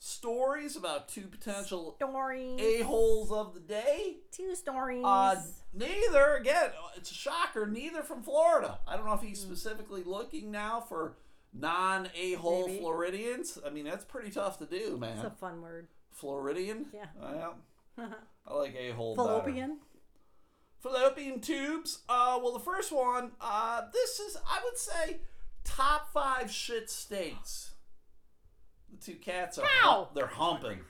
[0.00, 2.58] stories about two potential stories.
[2.60, 4.16] a holes of the day.
[4.32, 5.04] Two stories.
[5.04, 5.40] Uh,
[5.72, 8.78] neither, again, it's a shocker, neither from Florida.
[8.88, 11.16] I don't know if he's specifically looking now for
[11.52, 12.80] non a hole Maybe.
[12.80, 13.58] Floridians.
[13.64, 15.16] I mean, that's pretty tough to do, man.
[15.16, 15.86] It's a fun word.
[16.10, 16.86] Floridian?
[16.92, 17.06] Yeah.
[17.20, 17.56] Well,
[18.46, 19.14] I like a hole.
[19.14, 19.78] Fallopian.
[20.80, 21.98] Fallopian tubes.
[22.08, 25.18] Uh, well, the first one, uh, this is, I would say,
[25.62, 27.69] top five shit states.
[28.90, 30.08] The two cats are Ow!
[30.14, 30.80] they're humping.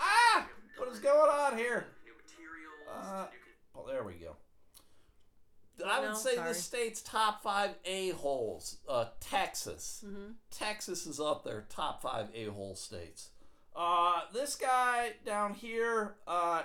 [0.00, 0.46] Ah!
[0.76, 1.86] What is going on here?
[2.90, 3.26] Uh,
[3.74, 4.36] well, there we go.
[5.86, 6.48] I would No, say sorry.
[6.48, 8.78] this state's top five a-holes.
[8.88, 10.04] Uh, Texas.
[10.06, 10.32] Mm-hmm.
[10.50, 13.30] Texas is up there, top five a-hole states.
[13.74, 16.62] Uh, this guy down here, uh,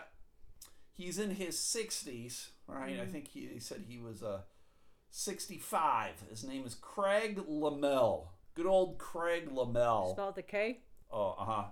[0.94, 3.00] he's in his 60s, right?
[3.00, 3.12] I Mhm.
[3.12, 4.42] think he, he said he was uh,
[5.10, 6.24] 65.
[6.30, 8.34] His name is Craig Lamel.
[8.58, 10.14] Good old Craig Lamel.
[10.14, 10.80] Spell it the K.
[11.12, 11.66] Oh, uh-huh.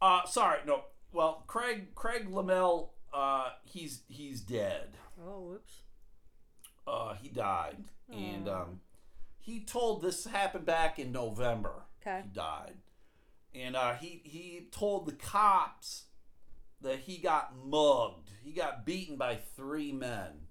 [0.00, 0.84] Uh sorry, no.
[1.12, 4.96] Well, Craig Craig Lamel, uh he's he's dead.
[5.22, 5.82] Oh, whoops.
[6.86, 7.76] Uh he died.
[8.10, 8.80] And um
[9.38, 11.84] he told this happened back in November.
[12.00, 12.22] Okay.
[12.24, 12.76] He died.
[13.54, 16.04] And uh he he told the cops
[16.80, 18.30] that he got mugged.
[18.42, 20.47] He got beaten by three men.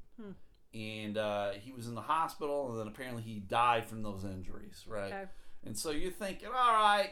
[0.77, 4.83] And uh, he was in the hospital, and then apparently he died from those injuries,
[4.87, 5.11] right?
[5.11, 5.23] Okay.
[5.65, 7.11] And so you're thinking, all right,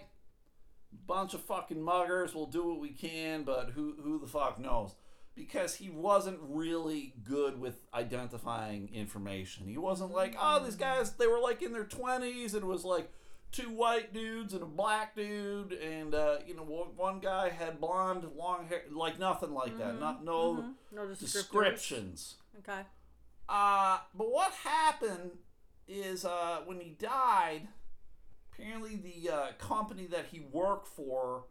[1.07, 4.95] bunch of fucking muggers, we'll do what we can, but who who the fuck knows?
[5.35, 9.67] Because he wasn't really good with identifying information.
[9.67, 12.85] He wasn't like, oh, these guys, they were like in their 20s, and it was
[12.85, 13.11] like
[13.51, 18.25] two white dudes and a black dude, and uh, you know, one, guy had blonde,
[18.37, 19.99] long hair, like nothing like that.
[19.99, 20.73] Not no Mhm.
[20.93, 22.35] No descriptions.
[22.59, 22.81] Okay.
[23.47, 25.31] Uh, but what happened
[25.87, 27.67] is uh, when he died,
[28.51, 31.45] apparently the uh, company that he worked for,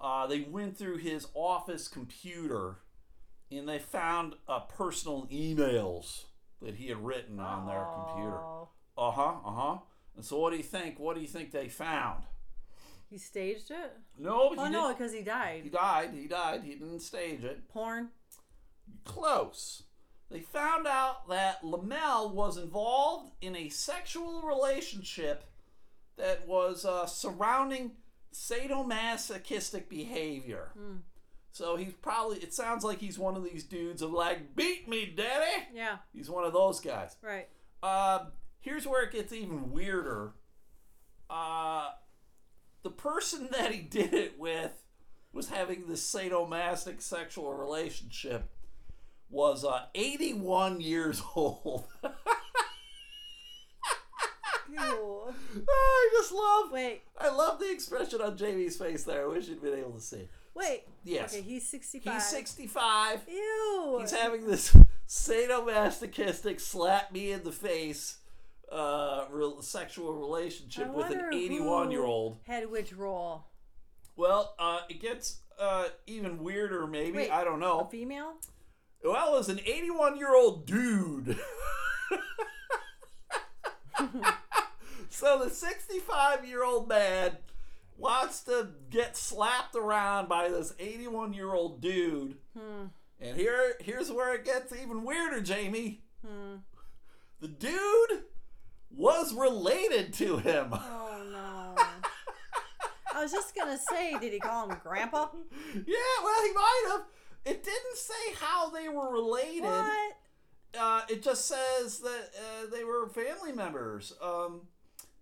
[0.00, 2.78] uh, they went through his office computer
[3.50, 6.24] and they found uh, personal emails
[6.60, 8.36] that he had written on their computer.
[8.38, 8.68] Oh.
[8.96, 9.32] Uh huh.
[9.44, 9.78] Uh huh.
[10.16, 10.98] And so, what do you think?
[10.98, 12.24] What do you think they found?
[13.08, 13.92] He staged it?
[14.18, 15.62] No, Oh, no, because he died.
[15.64, 16.10] He died.
[16.14, 16.62] He died.
[16.64, 17.68] He didn't stage it.
[17.68, 18.08] Porn?
[19.04, 19.82] Close.
[20.32, 25.44] They found out that Lamel was involved in a sexual relationship
[26.16, 27.92] that was uh, surrounding
[28.32, 30.70] sadomasochistic behavior.
[30.74, 30.96] Hmm.
[31.52, 35.12] So he's probably, it sounds like he's one of these dudes of like, beat me,
[35.14, 35.66] daddy.
[35.74, 37.14] Yeah, He's one of those guys.
[37.20, 37.48] right.
[37.82, 38.26] Uh,
[38.60, 40.32] here's where it gets even weirder.
[41.28, 41.90] Uh,
[42.82, 44.72] the person that he did it with
[45.32, 48.48] was having this sadomasochistic sexual relationship
[49.32, 51.84] was uh, 81 years old.
[54.70, 55.34] Ew.
[55.68, 59.24] I just love Wait, I love the expression on Jamie's face there.
[59.24, 60.28] I wish you'd been able to see.
[60.54, 60.84] wait.
[61.04, 61.34] Yes.
[61.34, 62.14] Okay, he's 65.
[62.14, 63.20] He's 65.
[63.28, 63.98] Ew.
[64.00, 64.74] He's having this
[65.08, 68.18] sadomasochistic slap me in the face
[68.70, 72.38] uh, real, sexual relationship I with an 81 year old.
[72.46, 73.44] Had which role?
[74.16, 77.16] Well, uh, it gets uh, even weirder, maybe.
[77.18, 77.88] Wait, I don't A know.
[77.90, 78.34] female?
[79.04, 81.38] Well, it was an 81 year old dude.
[85.10, 87.38] so the 65 year old man
[87.96, 92.36] wants to get slapped around by this 81 year old dude.
[92.56, 92.86] Hmm.
[93.20, 96.02] And here, here's where it gets even weirder, Jamie.
[96.26, 96.56] Hmm.
[97.40, 98.22] The dude
[98.90, 100.68] was related to him.
[100.72, 101.74] Oh, no.
[103.14, 105.28] I was just going to say, did he call him Grandpa?
[105.74, 107.02] yeah, well, he might have.
[107.44, 109.64] It didn't say how they were related.
[109.64, 110.16] What?
[110.78, 114.14] Uh, it just says that uh, they were family members.
[114.22, 114.62] Um,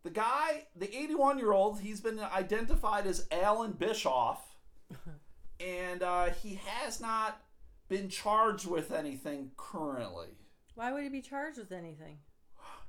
[0.02, 4.56] the guy, the 81 year old, he's been identified as Alan Bischoff,
[5.60, 7.40] and uh, he has not
[7.88, 10.28] been charged with anything currently.
[10.74, 12.18] Why would he be charged with anything?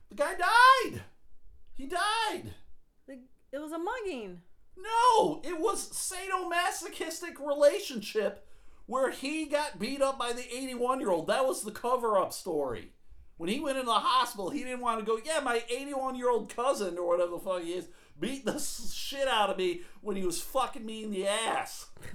[0.10, 1.02] The guy died.
[1.76, 2.54] He died.
[3.08, 3.20] The,
[3.52, 4.42] it was a mugging.
[4.78, 8.48] No, it was sadomasochistic relationship
[8.92, 11.28] where he got beat up by the 81 year old.
[11.28, 12.92] That was the cover up story.
[13.38, 16.30] When he went into the hospital, he didn't want to go, yeah, my 81 year
[16.30, 17.88] old cousin or whatever the fuck he is
[18.20, 21.86] beat the shit out of me when he was fucking me in the ass.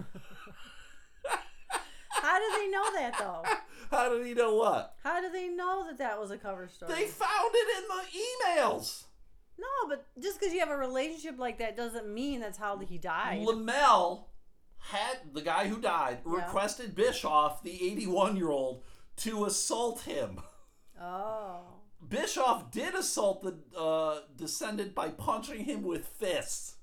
[2.11, 3.43] How did they know that though?
[3.97, 4.97] How did he know what?
[5.03, 6.93] How did they know that that was a cover story?
[6.93, 8.05] They found it in the
[8.61, 9.05] emails.
[9.59, 12.99] no, but just because you have a relationship like that doesn't mean that's how he
[12.99, 13.47] died.
[13.47, 14.26] Lamel
[14.91, 16.33] had the guy who died Yeah.
[16.45, 18.83] requested Bischoff, the 81 year old,
[19.19, 20.41] to assault him.
[21.01, 21.61] oh.
[22.09, 26.77] Bischoff did assault the uh, descendant by punching him with fists.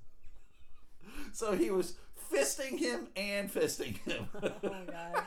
[1.32, 1.96] So he was
[2.32, 4.28] fisting him and fisting him.
[4.36, 5.24] Oh god.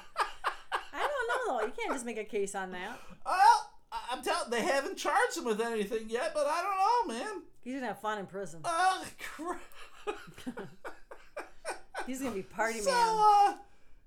[0.93, 1.67] I don't know though.
[1.67, 2.99] You can't just make a case on that.
[3.25, 3.71] well,
[4.11, 7.43] I'm telling they haven't charged him with anything yet, but I don't know, man.
[7.63, 8.61] He's gonna have fun in prison.
[8.65, 9.61] Oh, crap.
[12.07, 13.55] He's gonna be party so, man.
[13.55, 13.57] uh,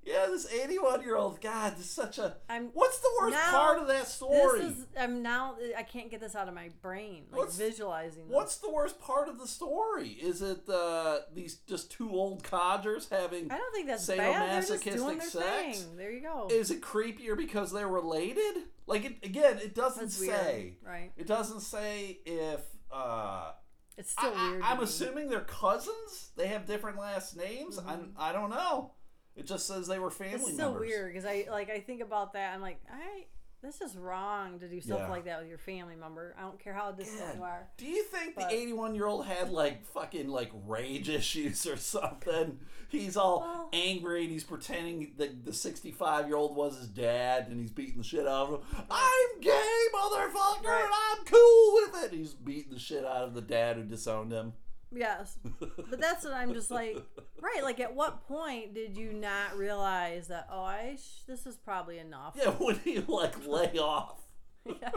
[0.01, 2.37] yeah, this 81 year old, God, this is such a.
[2.49, 4.61] I'm What's the worst now- part of that story?
[4.61, 7.25] This is I'm now I can't get this out of my brain.
[7.31, 8.33] Like What's- visualizing this.
[8.35, 10.09] What's the worst part of the story?
[10.09, 13.51] Is it uh, these just two old codgers having?
[13.51, 14.17] I don't think that's bad.
[14.63, 15.79] They're just doing their sex?
[15.81, 15.97] thing.
[15.97, 16.47] There you go.
[16.49, 18.63] Is it creepier because they're related?
[18.87, 20.75] Like it again, it doesn't That's say.
[20.81, 21.11] weird, right?
[21.17, 22.61] It doesn't say if.
[22.91, 23.51] Uh,
[23.99, 24.63] It's still I, weird.
[24.63, 26.31] I, am assuming they're cousins.
[26.37, 27.77] They have different last names.
[27.77, 27.89] Mm-hmm.
[27.89, 28.93] I'm, I don't know.
[29.35, 30.49] It just says they were family members.
[30.49, 30.87] It's so members.
[30.87, 32.53] weird because I like I think about that.
[32.53, 33.25] I'm like, I
[33.61, 35.09] this is wrong to do stuff Yeah.
[35.09, 36.33] like that with your family member.
[36.37, 37.67] I don't care how distant you are.
[37.77, 41.75] Do you think But- the 81 year old had like fucking like rage issues or
[41.77, 42.59] something?
[42.87, 47.47] He's all Well- angry and he's pretending that the 65 year old was his dad
[47.49, 48.85] and he's beating the shit out of him.
[48.89, 52.13] I'm gay, motherfucker, and I'm cool with it.
[52.15, 54.53] He's beating the shit out of the dad who disowned him.
[54.91, 56.97] Yes, but that's what I'm just like.
[57.41, 60.47] Right, like at what point did you not realize that?
[60.51, 62.35] Oh, I sh- this is probably enough.
[62.37, 64.21] Yeah, when he like lay off.
[64.65, 64.93] Yes.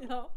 [0.00, 0.30] you know,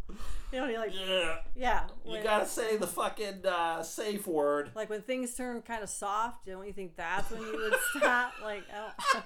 [0.52, 1.36] you know, you're like Yeah.
[1.56, 1.84] yeah.
[2.06, 4.72] You gotta say the fucking uh, safe word.
[4.76, 8.34] like when things turn kind of soft, don't you think that's when you would stop?
[8.44, 8.78] Like, I
[9.14, 9.24] don't,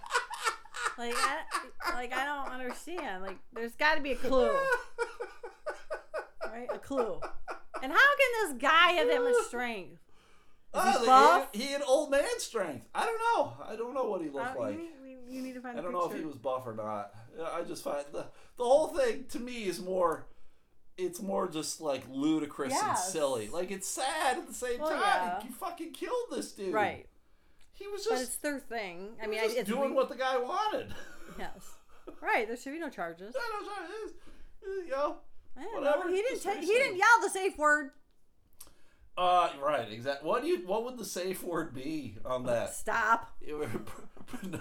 [0.97, 3.23] like, I, like I don't understand.
[3.23, 4.49] Like, there's got to be a clue,
[6.51, 6.67] right?
[6.73, 7.19] A clue.
[7.85, 9.99] And how can this guy have that much strength?
[10.73, 12.87] Oh, he he, had old man strength.
[12.95, 13.53] I don't know.
[13.63, 14.77] I don't know what he Uh, looked you, like.
[14.79, 15.77] need, you need to find.
[15.77, 17.13] I don't know if he was buff or not.
[17.53, 18.25] I just find the
[18.57, 20.25] the whole thing to me is more.
[20.97, 23.49] It's more just like ludicrous and silly.
[23.49, 24.99] Like it's sad at the same Well, time.
[25.01, 25.43] yeah.
[25.43, 26.73] You fucking killed this dude.
[26.73, 27.05] right,
[27.73, 29.09] He was but just, it's their thing.
[29.19, 30.87] I he mean, was just it's doing what the guy wanted.
[31.37, 31.75] yes,
[32.19, 32.47] right.
[32.47, 33.35] There should be no charges.
[33.61, 34.85] No, it is.
[34.87, 35.17] You know.
[35.73, 36.15] Whatever, know.
[36.15, 36.41] He didn't.
[36.41, 37.91] ta- he didn't yell the safe word.
[39.17, 40.27] Uh, right, exactly.
[40.27, 40.67] What do you?
[40.67, 42.73] What would the safe word be on that?
[42.73, 43.31] Stop.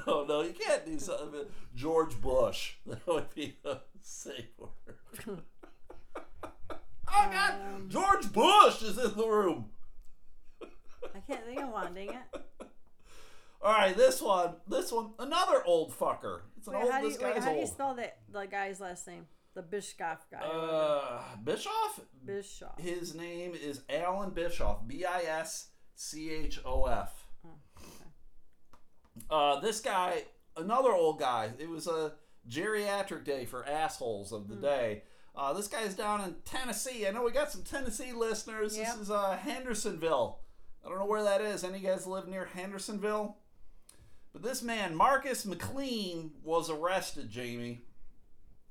[0.06, 1.46] No, no, you can't do something.
[1.74, 2.74] George Bush.
[2.86, 5.40] That would be a safe word.
[7.08, 9.70] oh God, Um, George Bush is in the room.
[10.62, 11.94] I can't think of one.
[11.94, 12.40] Dang it.
[13.62, 16.40] All right, this one, this one, another old fucker.
[16.58, 16.92] It's an Wait, old.
[16.92, 19.26] how do this you, wait, how do you spell that the guy's last name?
[19.54, 20.38] The Bischoff guy.
[20.40, 22.00] uh, Bischoff.
[22.24, 22.78] Bischoff.
[22.78, 24.86] His name is Alan Bischoff.
[24.86, 27.26] B I S C H O F.
[27.46, 27.58] Oh.
[29.30, 30.24] Uh, this guy,
[30.56, 31.50] another old guy.
[31.58, 32.14] It was a
[32.50, 35.02] geriatric day for assholes of the day.
[35.36, 37.06] Uh, this guy's down in Tennessee.
[37.06, 38.76] I know we got some Tennessee listeners.
[38.76, 38.86] Yep.
[38.86, 40.40] This is uh, Hendersonville.
[40.84, 41.64] I don't know where that is.
[41.64, 43.36] Any of you guys live near Hendersonville?
[44.32, 47.82] But this man, Marcus McLean, was arrested, Jamie.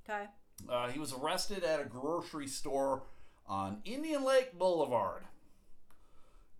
[0.07, 0.25] Okay.
[0.69, 3.03] Uh, he was arrested at a grocery store
[3.47, 5.23] on Indian Lake Boulevard.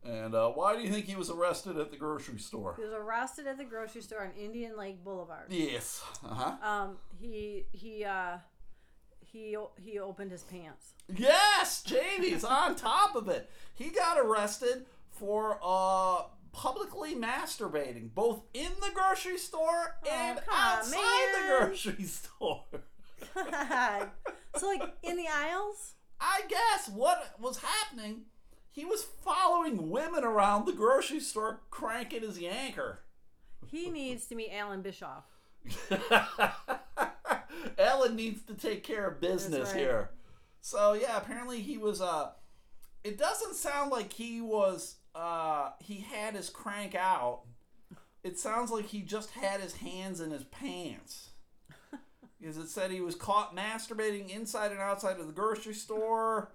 [0.05, 2.73] And uh, why do you think he was arrested at the grocery store?
[2.77, 5.45] He was arrested at the grocery store on Indian Lake Boulevard.
[5.49, 6.03] Yes.
[6.25, 6.69] Uh huh.
[6.69, 8.39] Um, he he uh
[9.21, 10.91] he he opened his pants.
[11.15, 13.49] Yes, Jamie's on top of it.
[13.73, 20.55] He got arrested for uh publicly masturbating, both in the grocery store and Oh, come
[20.55, 20.99] on, outside
[21.33, 22.63] the grocery store.
[23.35, 24.11] God.
[24.55, 25.93] so like in the aisles.
[26.19, 28.23] I guess what was happening,
[28.71, 32.97] he was following women around the grocery store cranking his yanker.
[33.67, 35.25] He needs to meet Alan Bischoff.
[37.77, 39.79] Alan needs to take care of business right.
[39.79, 40.09] here.
[40.61, 42.31] So yeah, apparently he was uh
[43.03, 47.41] it doesn't sound like he was uh he had his crank out.
[48.23, 51.31] It sounds like he just had his hands in his pants.
[52.43, 56.51] Because it said he was caught masturbating inside and outside of the grocery store.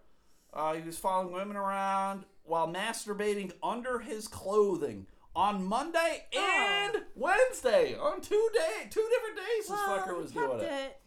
[0.53, 6.91] Uh, he was following women around while masturbating under his clothing on Monday Oh.
[6.95, 7.97] and Wednesday.
[7.97, 11.01] On two day, two different days, this Well, fucker he was doing kept it.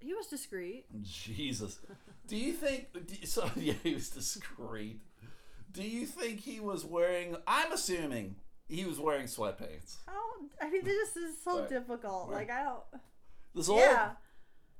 [0.00, 0.86] He was discreet.
[1.02, 1.78] Jesus.
[2.26, 2.88] Do you think?
[3.06, 5.00] do- So yeah, he was discreet.
[5.70, 7.36] Do you think he was wearing?
[7.46, 8.34] I'm assuming
[8.66, 9.98] he was wearing sweatpants.
[10.06, 10.18] How?
[10.60, 11.68] I mean, this is so Right.
[11.68, 12.28] difficult.
[12.28, 12.48] Right.
[12.48, 12.82] Like I don't.
[13.54, 14.12] This old, Yeah.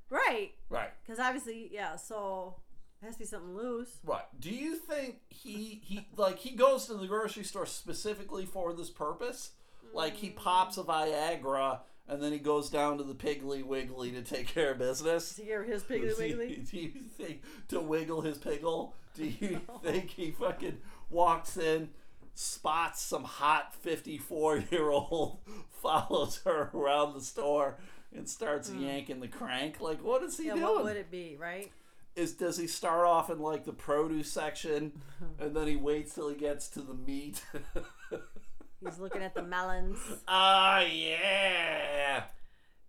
[0.09, 0.51] Right.
[0.69, 1.95] right, Because obviously, yeah.
[1.95, 2.55] So
[3.01, 3.99] it has to be something loose.
[4.03, 4.25] right.
[4.39, 8.89] Do you think he he like he goes to the grocery store specifically for this
[8.89, 9.51] purpose?
[9.93, 14.21] Like he pops a Viagra and then he goes down to the Piggly Wiggly to
[14.21, 15.33] take care of business.
[15.35, 16.55] To get his Piggly Do you- Wiggly.
[16.71, 18.93] Do you think to wiggle his piggle?
[19.15, 20.77] Do you think he fucking
[21.09, 21.89] walks in,
[22.33, 25.39] spots some hot fifty-four-year-old,
[25.81, 27.77] follows her around the store,
[28.15, 29.79] and starts yanking the crank?
[29.81, 30.53] Like, what is he Yeah.
[30.55, 30.63] doing?
[30.65, 31.37] What would it be?
[31.39, 31.71] Right.
[32.15, 35.01] is does he start off in like the produce section,
[35.39, 37.43] and then he waits till he gets to the meat?
[38.83, 39.99] He's looking at the melons.
[40.27, 42.23] Ah, yeah.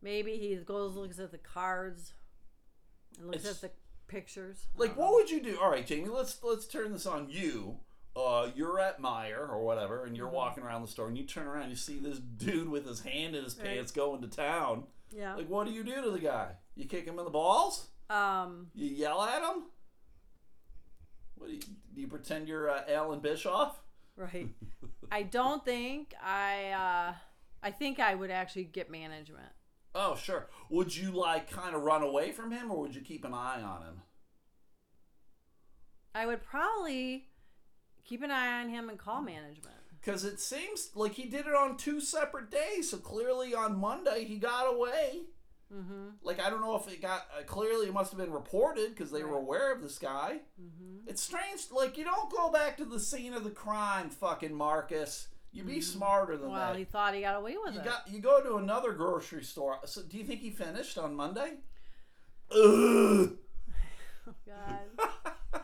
[0.00, 2.12] Maybe he goes looks at the cards
[3.18, 3.76] and looks It's- at the
[4.08, 4.66] pictures.
[4.76, 5.58] Like, what would you do?
[5.60, 7.78] All right, Jamie, let's let's turn this on you.
[8.16, 10.36] Uh, you're at Meijer or whatever, and you're Mm-hmm.
[10.36, 13.34] walking around the store, and you turn around, you see this dude with his hand
[13.36, 13.68] in his Right.
[13.68, 14.84] pants going to town.
[15.14, 15.34] Yeah.
[15.34, 16.52] Like, what do you do to the guy?
[16.74, 17.88] You kick him in the balls?
[18.10, 18.68] Um.
[18.74, 19.64] You yell at him?
[21.36, 21.60] What do you,
[21.94, 23.80] do you pretend you're uh, Alan Bischoff?
[24.16, 24.48] Right.
[25.12, 26.70] I don't think I.
[26.70, 27.14] uh
[27.64, 29.52] I think I would actually get management.
[29.94, 30.48] Oh, sure.
[30.70, 33.62] Would you like kind of run away from him, or would you keep an eye
[33.62, 34.02] on him?
[36.14, 37.28] I would probably
[38.04, 39.76] keep an eye on him and call management.
[40.02, 42.90] Because it seems like he did it on two separate days.
[42.90, 45.20] So clearly on Monday he got away.
[45.72, 46.08] Mm-hmm.
[46.22, 49.10] Like I don't know if it got uh, clearly it must have been reported because
[49.10, 50.40] they were aware of this guy.
[50.60, 51.08] Mm-hmm.
[51.08, 51.60] It's strange.
[51.70, 55.28] Like you don't go back to the scene of the crime, fucking Marcus.
[55.52, 56.52] You be smarter than Mm-hmm.
[56.56, 56.78] Well, that.
[56.78, 57.84] he thought he got away with you it.
[57.84, 59.78] got you go to another grocery store.
[59.84, 61.52] So do you think he finished on Monday?
[62.54, 63.32] Ugh.
[64.26, 65.62] oh, God.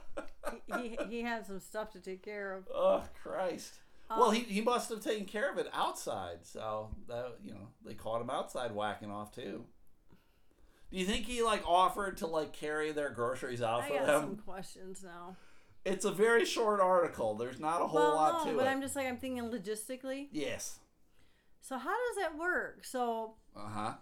[0.81, 2.69] he, he, he had some stuff to take care of.
[2.73, 3.75] Oh Christ.
[4.11, 6.39] Well, Um, he, he must have taken care of it outside.
[6.47, 9.65] So that you know they caught him outside whacking off too.
[10.91, 14.07] Do you think he like offered to like carry their groceries out I for got
[14.07, 14.21] them?
[14.23, 15.37] some questions now.
[15.85, 17.35] It's a very short article.
[17.35, 18.65] There's not a whole well, lot no, to but it.
[18.65, 20.29] But I'm just like I'm thinking logistically.
[20.33, 20.79] Yes.
[21.61, 22.85] So how does that work?
[22.85, 23.93] So Uh huh.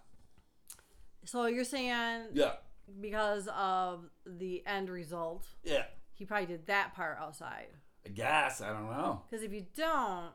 [1.25, 2.53] so you're saying Yeah.
[3.01, 5.85] because of the end result, Yeah.
[6.13, 7.67] he probably did that part outside.
[8.07, 9.21] I guess I don't know.
[9.29, 10.29] Because if you don't,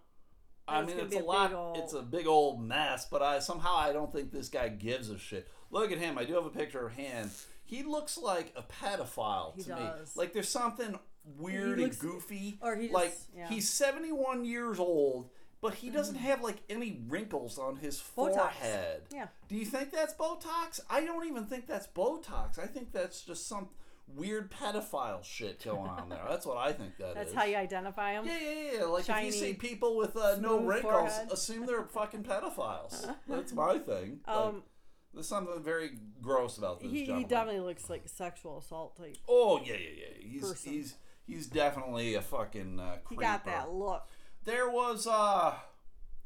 [0.69, 1.75] I mean, it's a a lot.
[1.75, 3.07] big It's a big old mess.
[3.11, 5.49] But I somehow I don't think this guy gives a shit.
[5.71, 6.19] Look at him.
[6.19, 7.31] I do have a picture of him.
[7.65, 9.91] He looks like a pedophile He to me.
[10.15, 10.99] Like there's something
[11.39, 12.59] weird looks- and goofy.
[12.61, 13.49] or he just- like yeah.
[13.49, 15.31] he's 71 years old,
[15.63, 16.25] but he doesn't mm-hmm.
[16.25, 18.35] have like any wrinkles on his Botox.
[18.35, 19.03] forehead.
[19.11, 19.29] yeah.
[19.49, 20.81] Do you think that's Botox?
[20.91, 22.59] I don't even think that's Botox.
[22.59, 23.69] I think that's just some
[24.07, 26.23] weird pedophile shit going on there.
[26.29, 27.35] That's what I think that That's is.
[27.35, 28.27] how you identify them.
[28.27, 28.85] Yeah, yeah, yeah.
[28.85, 31.29] Like if you see people with uh, no wrinkles, forehead.
[31.33, 33.13] assume they're fucking pedophiles.
[33.29, 34.21] That's my thing.
[34.27, 34.63] Like, Um,
[35.15, 35.91] there's something very
[36.23, 39.17] gross about this he, he definitely looks like sexual assault type.
[39.29, 40.29] Oh yeah, yeah, yeah.
[40.31, 40.73] He's Person.
[40.73, 40.95] he's
[41.27, 44.07] he's definitely a fucking uh, He got that look.
[44.45, 45.55] There was uh,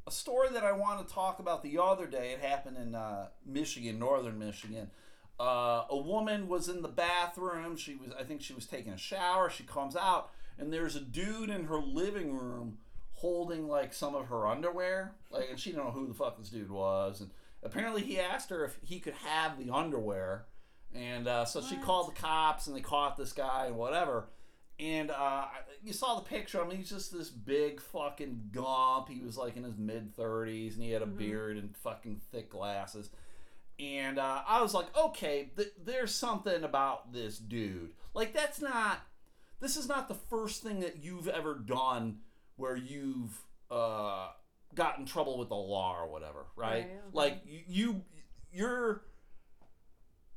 [0.07, 2.33] a story that I want to talk about the other day.
[2.33, 4.91] It happened in uh, Michigan, northern Michigan.
[5.38, 7.77] Uh, a woman was in the bathroom.
[7.77, 9.51] She was, I think, she was taking a shower.
[9.51, 12.79] She comes out, and there's a dude in her living room
[13.12, 15.12] holding like some of her underwear.
[15.31, 17.20] Like, and she didn't know who the fuck this dude was.
[17.20, 17.31] And
[17.62, 20.46] apparently, he asked her if he could have the underwear.
[20.94, 24.29] And uh, so she called the cops, and they caught this guy and whatever.
[24.79, 25.46] And uh,
[25.83, 26.62] you saw the picture.
[26.62, 29.09] I mean, he's just this big fucking gump.
[29.09, 32.51] He was like in his mid 30s, and he had a beard and fucking thick
[32.51, 33.11] glasses.
[33.79, 37.93] And uh, I was like, okay, th- there's something about this dude.
[38.15, 39.01] Like, that's not.
[39.61, 42.19] This is not the first thing that you've ever done
[42.57, 43.39] where you've
[43.71, 44.29] uh,
[44.75, 46.69] got in trouble with the law or whatever, right?
[46.69, 46.99] Right, okay.
[47.12, 48.03] Like you, you,
[48.53, 49.03] you're.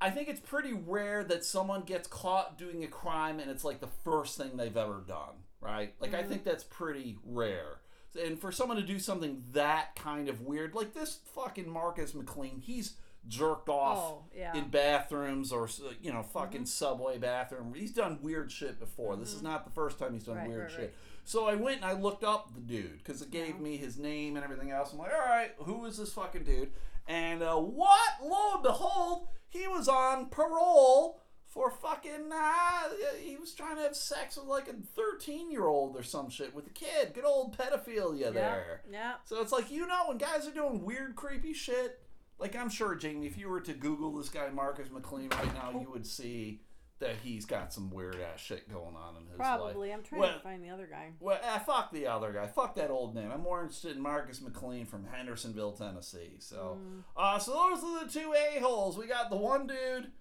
[0.02, 3.82] I think it's pretty rare that someone gets caught doing a crime and it's like
[3.82, 5.94] the first thing they've ever done, right?
[6.00, 7.80] Like I think that's pretty rare.
[8.20, 12.60] And for someone to do something that kind of weird, like this fucking Marcus McLean,
[12.60, 12.94] he's
[13.30, 14.54] jerked off Oh, yeah.
[14.58, 15.70] in bathrooms or
[16.02, 17.74] you know fucking subway bathroom.
[17.74, 19.16] He's done weird shit before.
[19.16, 20.80] This is not the first time he's done Right, weird right, shit.
[20.80, 20.94] right.
[21.24, 24.36] So I went and I looked up the dude because it gave me his name
[24.36, 24.92] and everything else.
[24.92, 26.72] I'm like, all right, who is this fucking dude?
[27.08, 28.10] And uh, what?
[28.24, 32.32] Lo and behold, he was on parole for fucking.
[32.34, 32.90] Uh,
[33.20, 36.54] he was trying to have sex with like a 13 year old or some shit
[36.56, 37.14] with a kid.
[37.14, 38.30] Good old pedophilia yeah.
[38.32, 38.82] there.
[38.92, 39.14] Yeah.
[39.26, 42.00] So it's like you know when guys are doing weird, creepy shit.
[42.40, 45.80] Like I'm sure, Jamie, if you were to Google this guy Marcus McLean right now,
[45.80, 46.62] you would see
[47.00, 49.58] that he's got some weird ass shit going on in his life.
[49.60, 49.94] Probably.
[49.94, 51.14] I'm trying Well- to find the other guy.
[51.22, 52.48] Well, ah, fuck the other guy.
[52.48, 53.32] Fuck that old man.
[53.32, 56.36] I'm more interested in Marcus McLean from Hendersonville, Tennessee.
[56.40, 57.04] So, Mm.
[57.16, 58.98] uh, so those are the two a holes.
[58.98, 60.12] We got the one dude.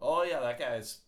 [0.00, 1.00] Oh yeah, that guy's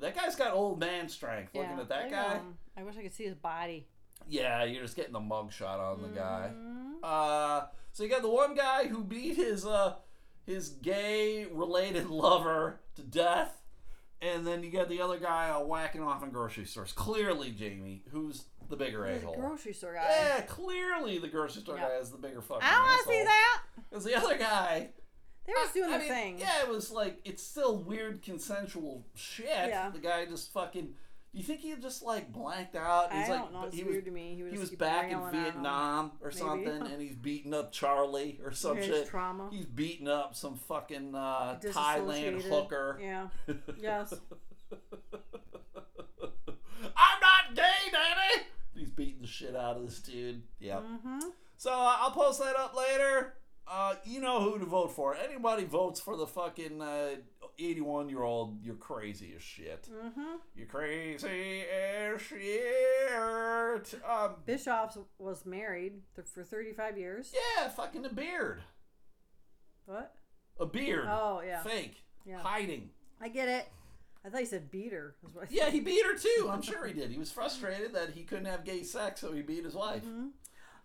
[0.00, 1.54] that guy's got old man strength.
[1.54, 2.40] Looking at that look guy.
[2.76, 3.88] I wish I could see his body.
[4.28, 6.52] yeah, you're just getting the mug shot on the guy.
[6.54, 6.94] Mhm.
[7.02, 9.96] Uh, so you got the one guy who beat his uh
[10.46, 13.60] his gay related lover to death,
[14.22, 16.92] and then you got the other guy uh, whacking off in grocery stores.
[16.92, 19.36] Clearly, Jamie, who's the bigger a hole?
[19.36, 20.06] grocery store guy.
[20.08, 21.88] Yeah, clearly the grocery store Yeah.
[21.88, 22.62] guy is the bigger fucking.
[22.62, 23.62] I don't want to see that.
[23.90, 24.88] Because the other guy,
[25.46, 26.38] They were just doing I mean, thing.
[26.40, 29.46] Yeah, it was like it's still weird consensual shit.
[29.48, 29.90] Yeah.
[29.90, 30.94] The guy just fucking.
[31.36, 33.12] You think he just like blanked out?
[33.12, 33.64] I He's don't like, know.
[33.66, 34.34] It's he weird was to me.
[34.36, 35.42] He was, he was back in railing on him.
[35.44, 36.38] Vietnam or Maybe.
[36.38, 39.06] something, and he's beating up Charlie or some His shit.
[39.08, 39.50] trauma.
[39.52, 42.98] He's beating up some fucking uh, Thailand hooker.
[43.02, 43.26] Yeah.
[43.78, 44.14] Yes.
[46.96, 48.44] I'm not gay, Daddy.
[48.74, 50.42] He's beating the shit out of this dude.
[50.58, 50.76] Yeah.
[50.76, 51.18] mm-hmm.
[51.58, 53.34] So uh, I'll post that up later.
[53.68, 55.16] Uh, you know who to vote for.
[55.16, 56.80] Anybody votes for the fucking
[57.58, 59.88] 81 year old, you're crazy as shit.
[59.92, 60.36] Mm-hmm.
[60.54, 63.94] You're crazy as shit.
[64.08, 67.32] Um, Bischoff was married th- for 35 years.
[67.58, 68.62] yeah, fucking a beard.
[69.86, 70.14] What?
[70.58, 71.06] A beard.
[71.08, 71.62] Oh, yeah.
[71.62, 72.02] Fake.
[72.24, 72.38] Yeah.
[72.40, 72.90] Hiding.
[73.20, 73.66] I get it.
[74.24, 75.14] I thought you said beat her.
[75.26, 76.48] Is what I Yeah, he beat her too.
[76.50, 77.10] I'm sure he did.
[77.10, 80.04] He was frustrated that he couldn't have gay sex, so he beat his wife.
[80.04, 80.30] Mhm.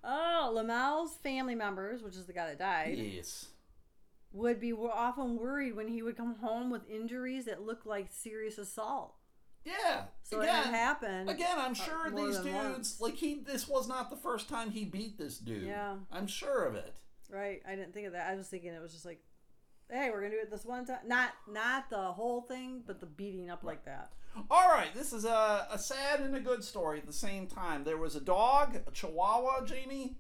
[0.04, 3.48] Oh, Lamel's family members, which is the guy that died, Yes.
[4.34, 8.58] Would be often worried when he would come home with injuries that looked like serious
[8.58, 9.16] assault.
[9.66, 10.04] Yeah.
[10.24, 11.30] So again, it happened.
[11.30, 13.02] Again, I'm uh, sure more these dudes once.
[13.02, 13.44] like he.
[13.46, 15.64] This was not the first time he beat this dude.
[15.64, 15.96] Yeah.
[16.12, 16.98] I'm sure of it.
[17.30, 17.62] Right.
[17.68, 18.28] I didn't think of that.
[18.28, 19.22] I was thinking it was just like,
[19.90, 21.00] hey, we're gonna do it this one time.
[21.06, 24.14] Not not the whole thing, but the beating up like that.
[24.50, 27.84] All right, this is a, a sad and a good story at the same time.
[27.84, 30.16] There was a dog, a Chihuahua, Jamie.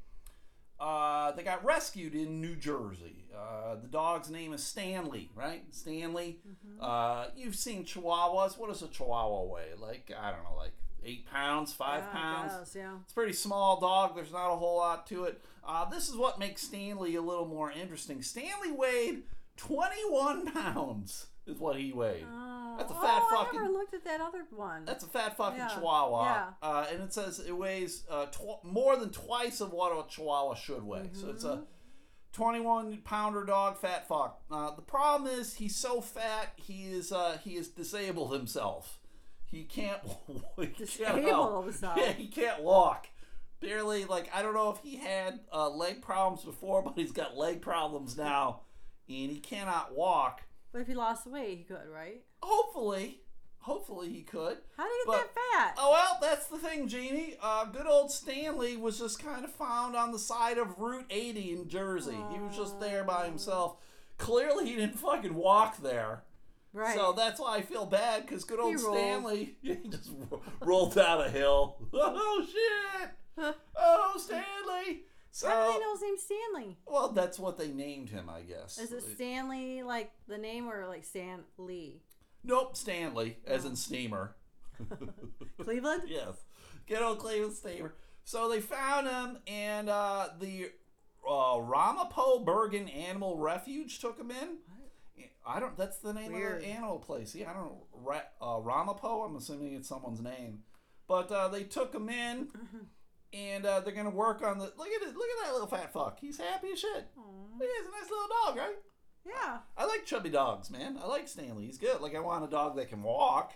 [0.82, 3.25] Uh, they got rescued in New Jersey.
[3.38, 5.63] Uh, the dog's name is Stanley, right?
[5.71, 6.39] Stanley.
[6.47, 6.84] Mm-hmm.
[6.84, 8.57] Uh, you've seen Chihuahuas.
[8.57, 9.73] What does a Chihuahua weigh?
[9.79, 10.71] Like I don't know, like
[11.05, 12.75] eight pounds, five Yeah, pounds.
[12.75, 12.93] yeah.
[13.03, 14.15] It's a pretty small dog.
[14.15, 15.41] There's not a whole lot to it.
[15.63, 18.21] Uh, this is what makes Stanley a little more interesting.
[18.23, 19.23] Stanley weighed
[19.57, 22.26] 21 pounds, is what he weighed.
[22.32, 24.86] Oh, That's a fat oh, fucking- I never looked at that other one.
[24.86, 26.24] That's a fat fucking Yeah, Chihuahua.
[26.24, 26.47] yeah.
[26.62, 30.56] Uh, and it says it weighs uh, tw- more than twice of what a Chihuahua
[30.56, 31.10] should weigh.
[31.14, 31.62] So it's Mm-hmm.
[31.64, 31.66] a
[32.34, 34.41] 21 pounder dog, fat fuck.
[34.49, 38.99] Uh, the problem is he's so fat he is uh, he is disabled himself.
[39.45, 39.99] He can't.
[40.58, 41.97] he Disabled himself.
[41.97, 43.08] Yeah, he can't walk.
[43.60, 44.06] Barely.
[44.06, 47.62] Like I don't know if he had uh, leg problems before, but he's got leg
[47.62, 48.62] problems now,
[49.10, 50.41] and he cannot walk.
[50.72, 52.22] But if he lost weight, he could, right?
[52.41, 53.22] Hopefully,
[53.59, 54.57] hopefully he could.
[54.78, 55.76] How did he But- get that fat?
[55.78, 57.36] Oh well, that's the thing, Jeannie.
[57.41, 61.51] Uh, good old Stanley was just kind of found on the side of Route 80
[61.53, 62.17] in Jersey.
[62.32, 63.78] He was just there by himself.
[64.17, 66.24] Clearly, he didn't fucking walk there.
[66.74, 66.95] right.
[66.95, 68.78] So that's why I feel bad because good old He.
[68.80, 71.78] Stanley, he just ro- rolled down a hill.
[71.93, 73.55] Oh shit!
[73.78, 75.01] Oh Stanley.
[75.34, 76.77] So How do they know his name's Stanley?
[76.86, 78.77] well, that's what they named him, I guess.
[78.77, 82.01] Is it Stanley like the name or like Stan Lee?
[82.43, 84.36] Nope, Stanley, as in steamer.
[85.63, 86.03] Cleveland?
[86.07, 86.36] yes.
[86.88, 87.93] Good old Cleveland Steamer.
[88.23, 90.71] So they found him, and uh, the
[91.27, 94.57] uh, Ramapo Bergen Animal Refuge took him in.
[95.45, 95.77] I don't.
[95.77, 96.57] That's the name Weird.
[96.57, 97.34] of the animal place.
[97.34, 97.84] Yeah, I don't know.
[97.93, 99.21] Ra- uh, Ramapo.
[99.23, 100.59] I'm assuming it's someone's name.
[101.07, 102.47] But uh, they took him in,
[103.34, 104.65] and uh, they're gonna work on the.
[104.77, 105.15] Look at it.
[105.15, 106.19] Look at that little fat fuck.
[106.19, 107.07] He's happy as shit.
[107.15, 108.75] he He's a nice little dog, right?
[109.25, 109.57] Yeah.
[109.77, 110.97] I like chubby dogs, man.
[111.01, 111.65] I like Stanley.
[111.65, 112.01] He's good.
[112.01, 113.53] Like I want a dog that can walk,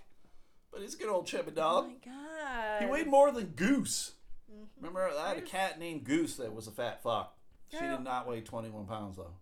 [0.72, 1.88] but he's a good old chubby Oh dog.
[1.88, 2.82] my god.
[2.84, 4.14] He weighed more than Goose.
[4.52, 4.68] Mhm.
[4.78, 7.36] Remember, I had a cat named Goose that was a fat fuck.
[7.72, 9.34] She did not weigh 21 pounds, though.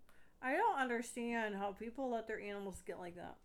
[0.42, 3.36] I don't understand how people let their animals get like that.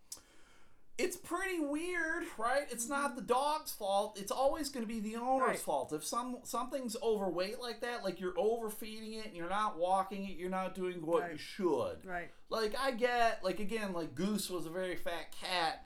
[0.99, 2.63] It's pretty weird, right?
[2.69, 4.19] It's not the dog's fault.
[4.19, 5.59] It's always going to be the owner's Right.
[5.59, 5.93] fault.
[5.93, 10.37] If some something's overweight like that, like you're overfeeding it and you're not walking it,
[10.37, 12.05] you're not doing what you should.
[12.05, 12.29] Right.
[12.49, 15.85] Like I get, like again, like Goose was a very fat cat.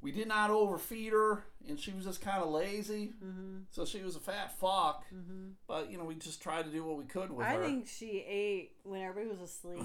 [0.00, 3.58] We did not overfeed her, and she was just kind of lazy, Mm-hmm.
[3.70, 5.02] so she was a fat fuck.
[5.14, 5.52] Mm-hmm.
[5.66, 7.62] But you know, we just tried to do what we could with I her.
[7.64, 9.80] I think she ate when everybody was asleep.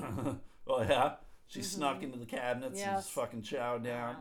[0.67, 1.13] oh yeah,
[1.47, 2.97] she snuck into the cabinets and Mm-hmm.
[2.97, 4.17] Just fucking chowed down.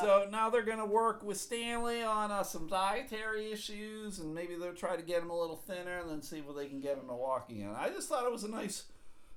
[0.00, 4.72] So now they're gonna work with Stanley on uh, some dietary issues, and maybe they'll
[4.74, 7.08] try to get him a little thinner, and then see if they can get him
[7.08, 7.74] to walk again.
[7.76, 8.84] I just thought it was a nice,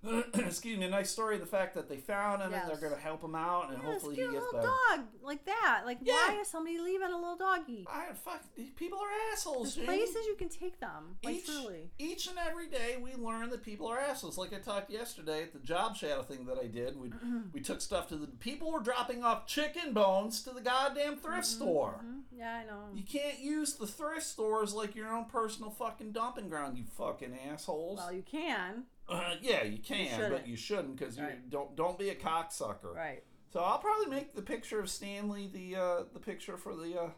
[0.35, 1.37] excuse me, a nice story.
[1.37, 4.15] The fact that they found him and they're gonna help him out, and Yeah, hopefully
[4.15, 4.67] he gets little better.
[4.67, 5.83] dog like that.
[5.85, 6.13] Like, Yeah.
[6.13, 7.87] why is somebody leaving a little doggy?
[7.89, 8.41] I fuck.
[8.75, 9.75] People are assholes.
[9.75, 11.17] There's places you can take them.
[11.23, 11.91] Like, each, truly.
[11.97, 14.37] each and every day we learn that people are assholes.
[14.37, 16.99] Like I talked yesterday at the job shadow thing that I did.
[16.99, 17.11] We
[17.53, 21.45] we took stuff to the people were dropping off chicken bones to the goddamn thrift
[21.45, 22.01] store.
[22.03, 22.21] Mhm.
[22.31, 22.89] Yeah, I know.
[22.93, 27.37] You can't use the thrift stores like your own personal fucking dumping ground, you fucking
[27.49, 27.97] assholes.
[27.99, 28.85] Well, you can.
[29.07, 31.49] Uh, yeah, you can, but you shouldn't because you Right.
[31.49, 32.95] don't don't be a cocksucker.
[32.95, 33.23] Right.
[33.53, 37.09] So I'll probably make the picture of Stanley the uh, the picture for the uh,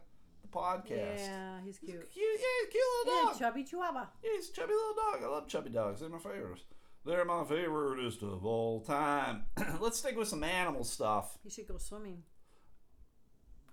[0.41, 1.19] the podcast.
[1.19, 1.95] Yeah, he's cute.
[2.11, 2.39] He's cute.
[2.39, 3.33] yeah, cute little dog.
[3.39, 4.05] Yeah, chubby chihuahua.
[4.23, 5.23] Yeah, he's a chubby little dog.
[5.23, 6.01] I love chubby dogs.
[6.01, 6.63] They're my favorites.
[7.05, 9.45] They're my favoriteest of all time.
[9.79, 11.37] Let's stick with some animal stuff.
[11.43, 12.23] He should go swimming.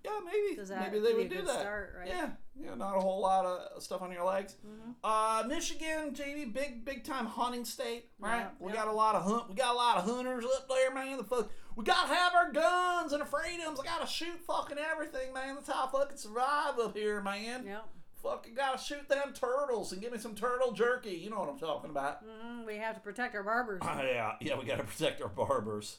[0.05, 0.55] Yeah, maybe.
[0.55, 1.59] Does that maybe they would do that.
[1.59, 2.07] start, right?
[2.07, 2.29] Yeah,
[2.59, 4.55] yeah, not a whole lot of stuff on your legs.
[4.65, 4.95] Mhm.
[5.03, 8.39] Uh, Michigan, Jamie, big big time hunting state, right?
[8.39, 8.77] Yeah, we yeah.
[8.77, 9.49] got a lot of hunt.
[9.49, 11.17] We got a lot of hunters up there, man.
[11.17, 13.79] The fuck, we gotta have our guns and our freedoms.
[13.79, 15.55] I gotta shoot fucking everything, man.
[15.55, 17.65] That's how I fucking survive up here, man.
[17.65, 17.85] Yep.
[18.23, 21.11] Fucking gotta shoot them turtles and give me some turtle jerky.
[21.11, 22.23] You know what I'm talking about.
[22.23, 23.81] hmm We have to protect our barbers.
[23.83, 25.97] Uh, yeah, yeah, we gotta protect our barbers.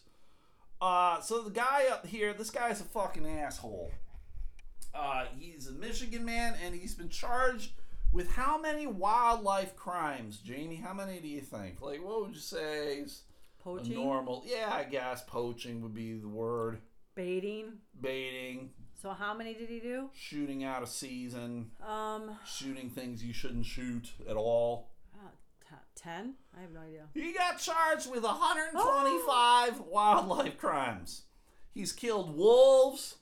[0.80, 3.92] Uh, so the guy up here, this guy's a fucking asshole.
[4.96, 7.72] Uh, he's a Michigan man, and he's been charged
[8.12, 10.76] with how many wildlife crimes, Jamie?
[10.76, 11.80] How many do you think?
[11.82, 13.22] Like, what would you say is
[13.62, 14.44] Poaching, normal?
[14.46, 16.78] Yeah, I guess poaching would be the word.
[17.14, 17.72] baiting.
[18.00, 20.10] Baiting, So how many did he do?
[20.14, 24.90] shooting out of season, Um, shooting things you shouldn't shoot at all.
[25.14, 25.28] uh,
[25.68, 26.34] t- ten.
[26.56, 27.08] I have no idea.
[27.14, 31.22] He got charged with 125 wildlife crimes.
[31.72, 33.16] He's killed wolves,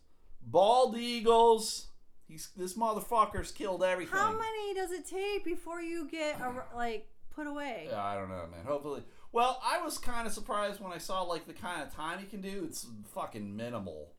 [0.46, 1.88] bald eagles.
[2.26, 4.16] He's this motherfucker's killed everything.
[4.16, 7.88] How many does it take before you get a, like put away?
[7.90, 8.64] Yeah, I don't know, man.
[8.66, 9.02] Hopefully.
[9.32, 12.26] Well, I was kind of surprised when I saw like the kind of time he
[12.26, 12.62] can do.
[12.64, 14.12] It's fucking minimal.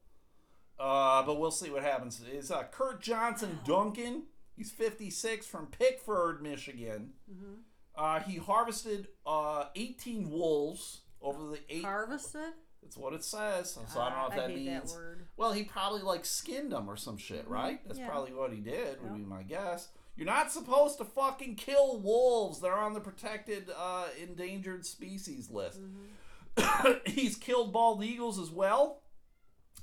[0.77, 2.21] Uh, but we'll see what happens.
[2.31, 4.23] It's uh, Kurt Johnson Duncan.
[4.55, 7.13] He's 56 from Pickford, Michigan.
[7.31, 7.53] Mm-hmm.
[7.95, 11.83] Uh, he harvested uh, 18 wolves over the eight.
[11.83, 12.53] Harvested.
[12.85, 13.71] That's what it says.
[13.87, 14.93] So I don't know if I that hate means.
[14.93, 15.25] that word.
[15.37, 17.79] Well, he probably like skinned them or some shit, right?
[17.87, 18.07] That's Yeah.
[18.07, 19.01] probably what he did.
[19.01, 19.87] Would be my guess.
[20.15, 22.61] You're not supposed to fucking kill wolves.
[22.61, 25.79] They're on the protected, uh, endangered species list.
[25.81, 26.91] Mm-hmm.
[27.11, 29.01] He's killed bald eagles as well.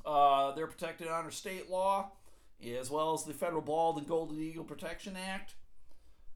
[0.06, 2.12] Uh, they're protected under state law,
[2.78, 5.54] as well as the federal Bald and Golden Eagle Protection Act.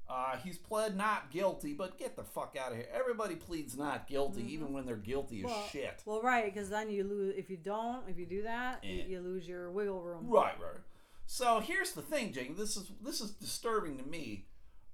[0.09, 2.87] Uh, he's pled not guilty, but get the fuck out of here.
[2.95, 5.69] Everybody pleads not guilty, even when they're guilty as Mm-hmm.
[5.73, 6.03] Shit.
[6.05, 7.35] Well, right, because then you lose.
[7.37, 9.05] If you don't, if you do that, you, Yeah.
[9.07, 10.29] you lose your wiggle room.
[10.29, 10.81] Right, right.
[11.27, 12.55] So here's the thing, Jane.
[12.57, 14.47] This is this is disturbing to me.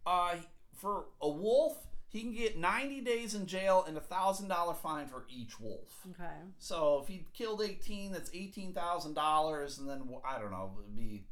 [0.07, 0.37] Uh,
[0.75, 1.77] for a wolf,
[2.09, 5.89] he can get 90 days in jail and a thousand dollar fine for each wolf.
[6.11, 6.25] Okay.
[6.59, 10.97] So if he killed 18, that's eighteen thousand dollars, and then I don't know, it'd
[10.97, 11.25] be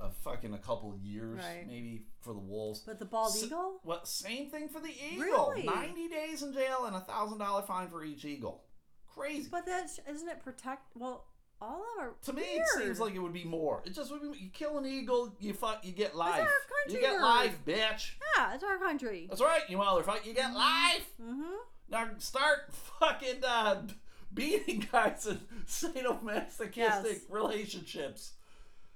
[0.00, 1.66] a fucking a couple years Right.
[1.66, 2.80] maybe for the wolves.
[2.80, 3.80] But the bald So- eagle.
[3.84, 5.50] Well, same thing for the eagle.
[5.50, 5.62] Really?
[5.62, 8.64] 90 days in jail and a thousand dollar fine for each eagle.
[9.06, 9.48] Crazy.
[9.50, 10.96] But that's isn't it protect?
[10.96, 11.26] Well,
[11.60, 12.14] all of them are.
[12.24, 13.82] To me, it seems like it would be more.
[13.86, 16.40] It just would be you kill an eagle, you fuck, you get life.
[16.40, 16.46] our
[16.82, 16.94] country.
[16.94, 18.12] You get life, bitch.
[18.36, 19.26] Yeah, it's our country.
[19.28, 20.26] That's right, you motherfucker.
[20.26, 21.08] You get life.
[21.22, 21.54] Mm-hmm.
[21.88, 23.86] Now start fucking uh,
[24.34, 27.20] beating guys in sadomasochistic Yes.
[27.30, 28.32] relationships.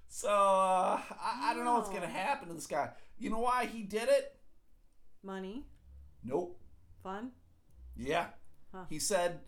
[0.09, 2.91] So uh, I, I don't know what's gonna happen to this guy.
[3.19, 4.35] You know why he did it?
[5.23, 5.65] Money,
[6.25, 6.59] Nope.
[7.03, 7.33] fun.
[7.97, 8.27] Yeah.
[8.73, 8.85] Huh.
[8.89, 9.41] He said,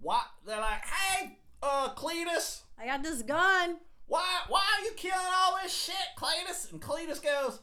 [0.00, 3.76] "What?" They're like, "Hey, uh, Cletus." I got this gun.
[4.06, 6.70] why why are you killing all this shit, Cletus?
[6.72, 7.60] And Cletus goes,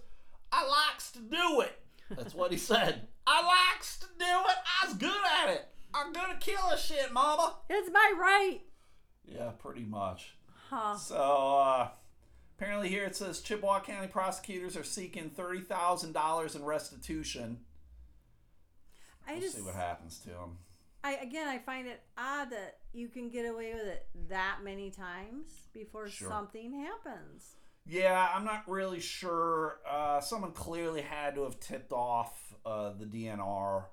[0.52, 1.80] I likes to do it.
[2.10, 3.08] That's what he said.
[3.28, 4.58] I likes to do it.
[4.82, 5.66] I was good at it.
[5.94, 7.56] I'm gonna kill this shit, mama.
[7.70, 8.60] It's my right.
[9.26, 10.36] Yeah, pretty much.
[10.70, 10.96] Huh.
[10.98, 11.90] So uh
[12.62, 17.60] apparently here it says Chippewa County prosecutors are seeking thirty thousand dollars in restitution.
[19.28, 19.56] I We'll just.
[19.56, 20.58] see what happens to them.
[21.04, 24.92] I again, I find it odd that you can get away with it that many
[24.92, 26.30] times before Sure.
[26.30, 27.56] something happens.
[27.88, 29.80] Yeah, I'm not really sure.
[29.90, 33.86] Uh, someone clearly had to have tipped off uh, the DNR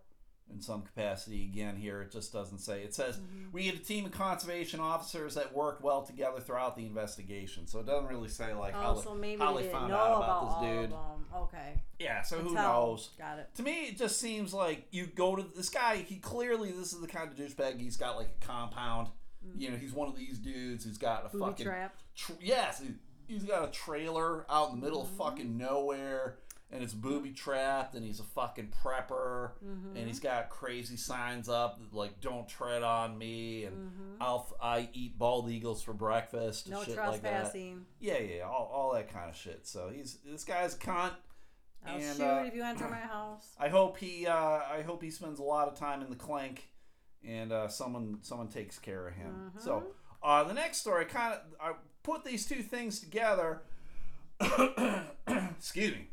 [0.53, 1.45] in some capacity.
[1.45, 2.83] Again, here it just doesn't say.
[2.83, 3.53] It says mm-hmm.
[3.53, 7.67] we had a team of conservation officers that worked well together throughout the investigation.
[7.67, 9.69] So it doesn't really say like oh, how, Oh, they- so maybe how they they
[9.69, 10.93] found know out about, this of dude.
[10.93, 11.27] them.
[11.37, 11.83] Okay.
[11.99, 13.11] Yeah, so who knows?
[13.19, 13.49] Got it.
[13.57, 15.97] To me, it just seems like you go to this guy.
[15.97, 17.81] He clearly this is the kind of douchebag.
[17.81, 19.09] He's got like a compound.
[19.47, 19.61] Mm-hmm.
[19.61, 22.03] You know, he's one of these dudes who's got a Booby fucking trapped.
[22.17, 22.81] tr- yes.
[22.81, 22.95] he-
[23.29, 25.19] He's got a trailer out in the middle of mm-hmm.
[25.19, 26.39] fucking nowhere.
[26.71, 29.97] And it's booby trapped, and he's a fucking prepper, Mm-hmm.
[29.97, 33.91] and he's got crazy signs up like "Don't tread on me" and
[34.21, 36.91] "I'll f- I eat bald eagles for breakfast." and Mm-hmm.
[36.91, 37.31] No shit like that.
[37.41, 37.87] trespassing.
[38.01, 39.66] Yeah, yeah, all, all that kind of shit.
[39.66, 41.12] So he's this guy's a cunt.
[41.87, 43.55] I'll And, shoot uh, if you enter my house.
[43.59, 46.69] I hope he uh, I hope he spends a lot of time in the clank
[47.27, 49.31] and uh, someone someone takes care of him.
[49.51, 49.61] Mm-hmm.
[49.61, 49.85] So
[50.23, 53.62] uh, the next story kind of I put these two things together.
[55.59, 56.09] Excuse me.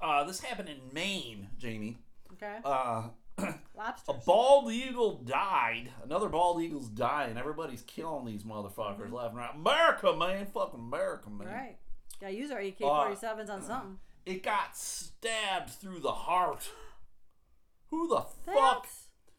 [0.00, 1.98] Uh, this happened in Maine, Jamie.
[2.34, 2.58] Okay.
[2.64, 5.90] Uh, a bald eagle died.
[6.04, 7.36] Another bald eagle's dying.
[7.36, 9.54] Everybody's killing these motherfuckers left and right.
[9.54, 11.46] America, man, fucking America, man.
[11.48, 11.56] Mm-hmm.
[11.56, 11.76] Right.
[12.20, 13.98] Gotta use our AK 47s on something.
[14.26, 16.68] It got stabbed through the heart.
[17.90, 18.86] Who the fuck?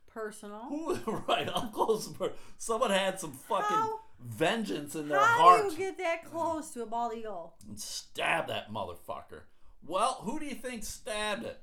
[0.07, 0.62] Personal.
[0.68, 0.97] Who?
[1.28, 2.12] Right, up close.
[2.57, 6.26] Someone had some fucking How- vengeance in their How heart How do you get that
[6.26, 7.53] close to a bald eagle?
[7.68, 9.41] and stab that motherfucker.
[9.86, 11.59] Well, who do you think stabbed it?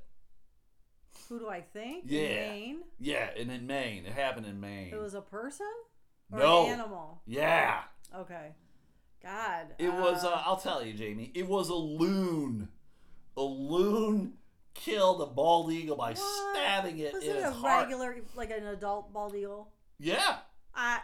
[1.29, 2.05] Who do I think?
[2.07, 2.51] Yeah.
[2.51, 2.81] Maine?
[2.99, 4.07] Yeah, and in Maine.
[4.07, 4.91] It happened in Maine.
[4.93, 5.67] It was a person?
[6.33, 6.67] Or No.
[6.67, 7.23] an animal?
[7.27, 7.83] yeah.
[8.15, 8.55] Okay.
[9.23, 9.75] God.
[9.79, 12.69] It was, uh, I'll tell you, Jamie, it was a loon.
[13.37, 14.35] A loon
[14.75, 16.19] killed a bald eagle by What?
[16.55, 17.15] stabbing it in.
[17.15, 17.83] Was in it a heart.
[17.85, 19.73] regular, like an adult bald eagle?
[19.99, 20.39] Yeah.
[20.75, 21.01] I,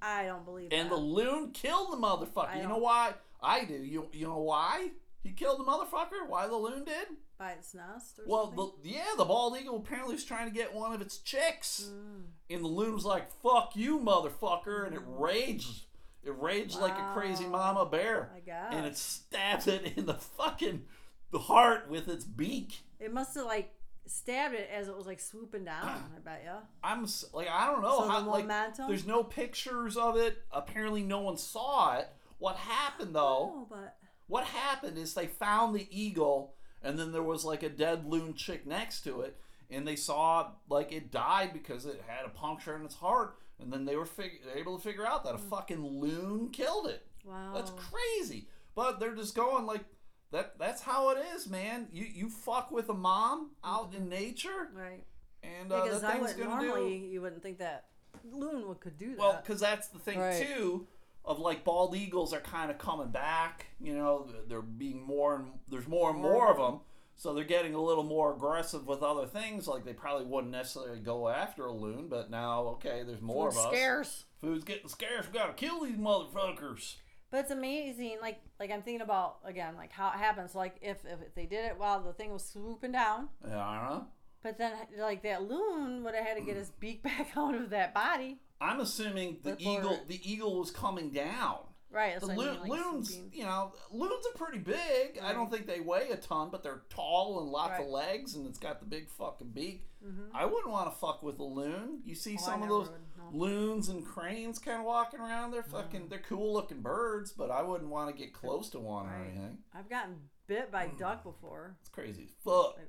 [0.00, 0.74] I don't believe it.
[0.76, 0.94] And that.
[0.94, 2.60] the loon killed the motherfucker.
[2.62, 3.14] You know why?
[3.42, 3.74] I do.
[3.74, 4.90] You you know why?
[5.22, 6.26] He killed the motherfucker?
[6.28, 7.06] Why the loon did?
[7.38, 8.70] By its nest or Well, something?
[8.82, 11.88] the, yeah, the bald eagle apparently was trying to get one of its chicks.
[11.92, 12.22] Mm.
[12.50, 14.86] And the loon was like, fuck you, motherfucker.
[14.86, 15.84] And it raged.
[16.24, 18.30] It raged like a crazy mama bear.
[18.36, 18.66] I guess.
[18.72, 20.84] And it stabbed it in the fucking
[21.30, 22.80] the heart with its beak.
[23.00, 23.72] It must have like
[24.06, 25.84] stabbed it as it was like swooping down.
[25.84, 26.50] I bet you.
[26.84, 28.20] I'm like, I don't know So how.
[28.20, 30.38] the like, there's no pictures of it.
[30.52, 32.08] Apparently, no one saw it.
[32.38, 33.52] What happened though?
[33.54, 33.96] Oh, but
[34.26, 38.34] What happened is they found the eagle, and then there was like a dead loon
[38.34, 39.36] chick next to it,
[39.70, 43.72] and they saw like it died because it had a puncture in its heart, and
[43.72, 45.48] then they were fig- able to figure out that a Hmm.
[45.48, 47.06] fucking loon killed it.
[47.24, 47.52] wow.
[47.54, 48.48] That's crazy.
[48.74, 49.84] But they're just going like
[50.32, 50.58] that.
[50.58, 51.88] That's how it is, man.
[51.92, 55.04] You you fuck with a mom out in nature, Right.
[55.42, 57.06] and uh, Because that I thing's would gonna normally do.
[57.06, 57.88] you wouldn't think that
[58.24, 59.18] loon would could do that.
[59.18, 60.46] Well, because that's the thing Right.
[60.46, 60.86] too.
[61.24, 63.66] Of like bald eagles are kind of coming back.
[63.80, 66.80] You know, they're being more and there's more and more of them.
[67.14, 69.68] So they're getting a little more aggressive with other things.
[69.68, 73.64] Like they probably wouldn't necessarily go after a loon, but now okay, there's more Food's
[73.64, 73.78] of us.
[73.78, 74.24] scarce.
[74.40, 75.26] Food's getting scarce.
[75.32, 76.96] We gotta kill these motherfuckers.
[77.30, 80.54] But it's amazing, like like I'm thinking about again, like how it happens.
[80.54, 83.90] Like if if they did it while the thing was swooping down, Yeah, I don't
[83.98, 84.06] know.
[84.42, 87.70] But then like that loon would have had to get his beak back out of
[87.70, 88.40] that body.
[88.60, 91.58] I'm assuming the eagle the eagle was coming down.
[91.90, 92.18] Right.
[92.18, 95.18] The what I mean, like loons, you know, loons are pretty big.
[95.22, 98.46] I don't think they weigh a ton, but they're tall and lots of legs, and
[98.46, 99.84] it's got the big fucking beak.
[100.02, 100.28] Mhm.
[100.32, 102.00] I wouldn't want to fuck with a loon.
[102.06, 103.38] You see Oh, I some of those would, no.
[103.38, 105.50] loons and cranes kind of walking around.
[105.50, 109.06] They're fucking, they're cool looking birds, but I wouldn't want to get close to one
[109.06, 109.58] or anything.
[109.74, 110.16] I've gotten
[110.46, 111.76] bit by duck before.
[111.82, 112.78] It's crazy as fuck.
[112.78, 112.88] Like,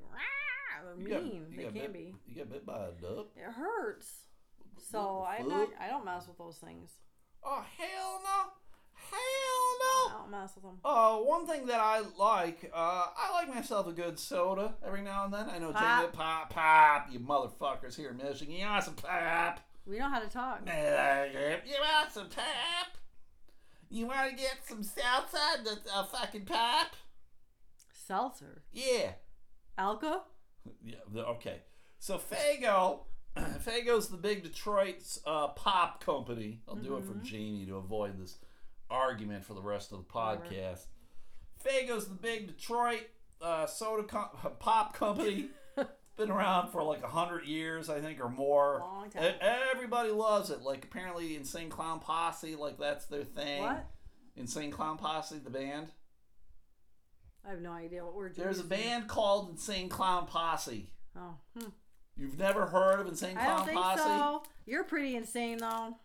[0.84, 1.46] rah, they're You got- mean.
[1.50, 2.16] you they can bit, be.
[2.28, 3.28] You get bit by a duck?
[3.36, 4.28] It hurts.
[4.92, 6.92] So I not, I don't mess with those things.
[7.44, 8.52] Oh hell no!
[8.96, 10.16] Hell no!
[10.16, 10.78] I don't mess with them.
[10.84, 15.26] Uh, one thing that I like, uh, I like myself a good soda every now
[15.26, 15.50] and then.
[15.50, 16.02] I know Pop.
[16.02, 18.54] Jamie, pop, pop, you motherfuckers here in Michigan.
[18.56, 19.60] You want some pop?
[19.86, 20.62] We know how to talk.
[20.66, 22.98] You want some pop?
[23.90, 26.88] You want to get some salsa, the uh, fucking pop?
[28.08, 28.64] Seltzer.
[28.72, 29.12] Yeah.
[29.78, 30.22] Alka?
[30.84, 30.96] Yeah.
[31.16, 31.62] Okay.
[32.00, 33.00] So Faygo,
[33.38, 36.62] Faygo's the big Detroit uh, pop company.
[36.68, 38.38] I'll do it for Jamie to avoid this
[38.90, 40.86] argument for the rest of the podcast.
[41.64, 43.04] Faygo's the big Detroit
[43.42, 45.48] uh, soda com- pop company.
[46.16, 48.82] Been around for like a hundred years, I think, or more.
[48.82, 49.24] Long time.
[49.24, 49.38] E-
[49.74, 50.62] Everybody loves it.
[50.62, 53.64] Like apparently, Insane Clown Posse, like that's their thing.
[53.64, 53.88] What?
[54.36, 55.88] Insane Clown Posse, the band.
[57.46, 58.46] I have no idea what we're doing.
[58.46, 60.90] There's a band called Insane Clown Posse.
[61.18, 61.70] Oh, hmm.
[62.16, 64.02] You've never heard of Insane Clown I don't think Posse?
[64.02, 64.44] so.
[64.66, 65.96] You're pretty insane though.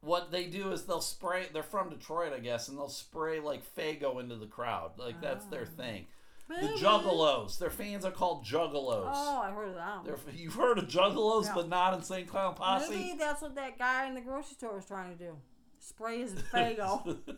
[0.00, 1.46] What they do is they'll spray.
[1.52, 4.92] They're from Detroit, I guess, and they'll spray like Faygo into the crowd.
[4.98, 5.76] Like that's their Ah.
[5.82, 6.06] thing.
[6.48, 7.58] The Juggalos.
[7.58, 9.12] Their fans are called Juggalos.
[9.14, 10.00] Oh, I heard of them.
[10.04, 12.90] They're, you've heard of Juggalos, but not Insane Clown Posse.
[12.90, 15.36] Maybe that's what that guy in the grocery store was trying to do.
[15.78, 17.18] Spray his Faygo.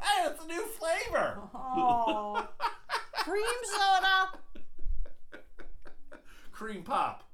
[0.00, 1.40] hey, it's a new flavor.
[1.54, 2.48] oh.
[3.14, 4.38] Cream soda.
[6.52, 7.24] Cream pop.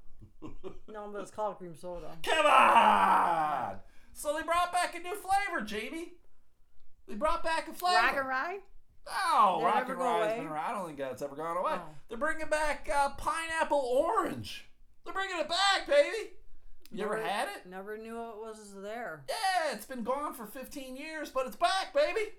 [0.89, 2.17] No, but it's called cream soda.
[2.23, 3.77] Come on!
[4.13, 6.13] So they brought back a new flavor, Jamie.
[7.09, 7.97] They brought back a flavor.
[7.97, 8.59] Rock and rye?
[9.07, 10.37] No, Did it Rock ever and Rye's away?
[10.39, 10.65] been around.
[10.65, 11.73] I don't think that's ever gone away.
[11.75, 11.83] Oh.
[12.09, 14.67] They're bringing back uh, pineapple orange.
[15.05, 16.33] They're bringing it back, baby.
[16.93, 17.69] You ever Never- had it?
[17.69, 19.25] Never knew it was there.
[19.29, 22.31] Yeah, it's been gone for 15 years, but it's back, baby.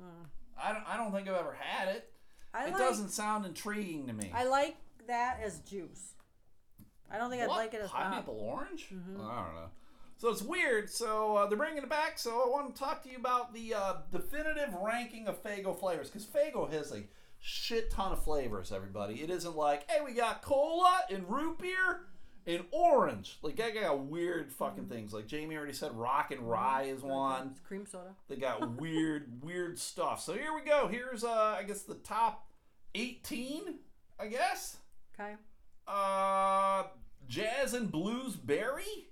[0.00, 0.26] Mm.
[0.62, 2.10] I don't, I don't think I've ever had it.
[2.52, 4.30] I it like, doesn't sound intriguing to me.
[4.34, 4.76] I like
[5.08, 6.14] that as juice.
[7.10, 8.02] I don't think I'd like it as pop.
[8.02, 8.88] pineapple orange.
[8.92, 9.16] Mhm.
[9.20, 9.70] I don't know.
[10.16, 10.88] So it's weird.
[10.90, 12.18] So uh, they're bringing it back.
[12.18, 16.08] So I want to talk to you about the uh, definitive ranking of Faygo flavors
[16.08, 17.02] because Faygo has a
[17.40, 18.72] shit ton of flavors.
[18.72, 22.06] Everybody, it isn't like hey, we got cola and root beer
[22.46, 23.38] and orange.
[23.42, 25.12] Like I got weird fucking things.
[25.12, 27.48] Like Jamie already said, rock and rye is one.
[27.52, 28.14] It's cream soda.
[28.28, 30.20] They got weird, weird stuff.
[30.22, 30.88] So here we go.
[30.88, 32.48] Here's uh, I guess the top
[32.94, 33.76] 18.
[34.18, 34.76] I guess.
[35.18, 35.34] Okay.
[35.86, 36.84] Uh,
[37.28, 39.08] jazz and blues berry.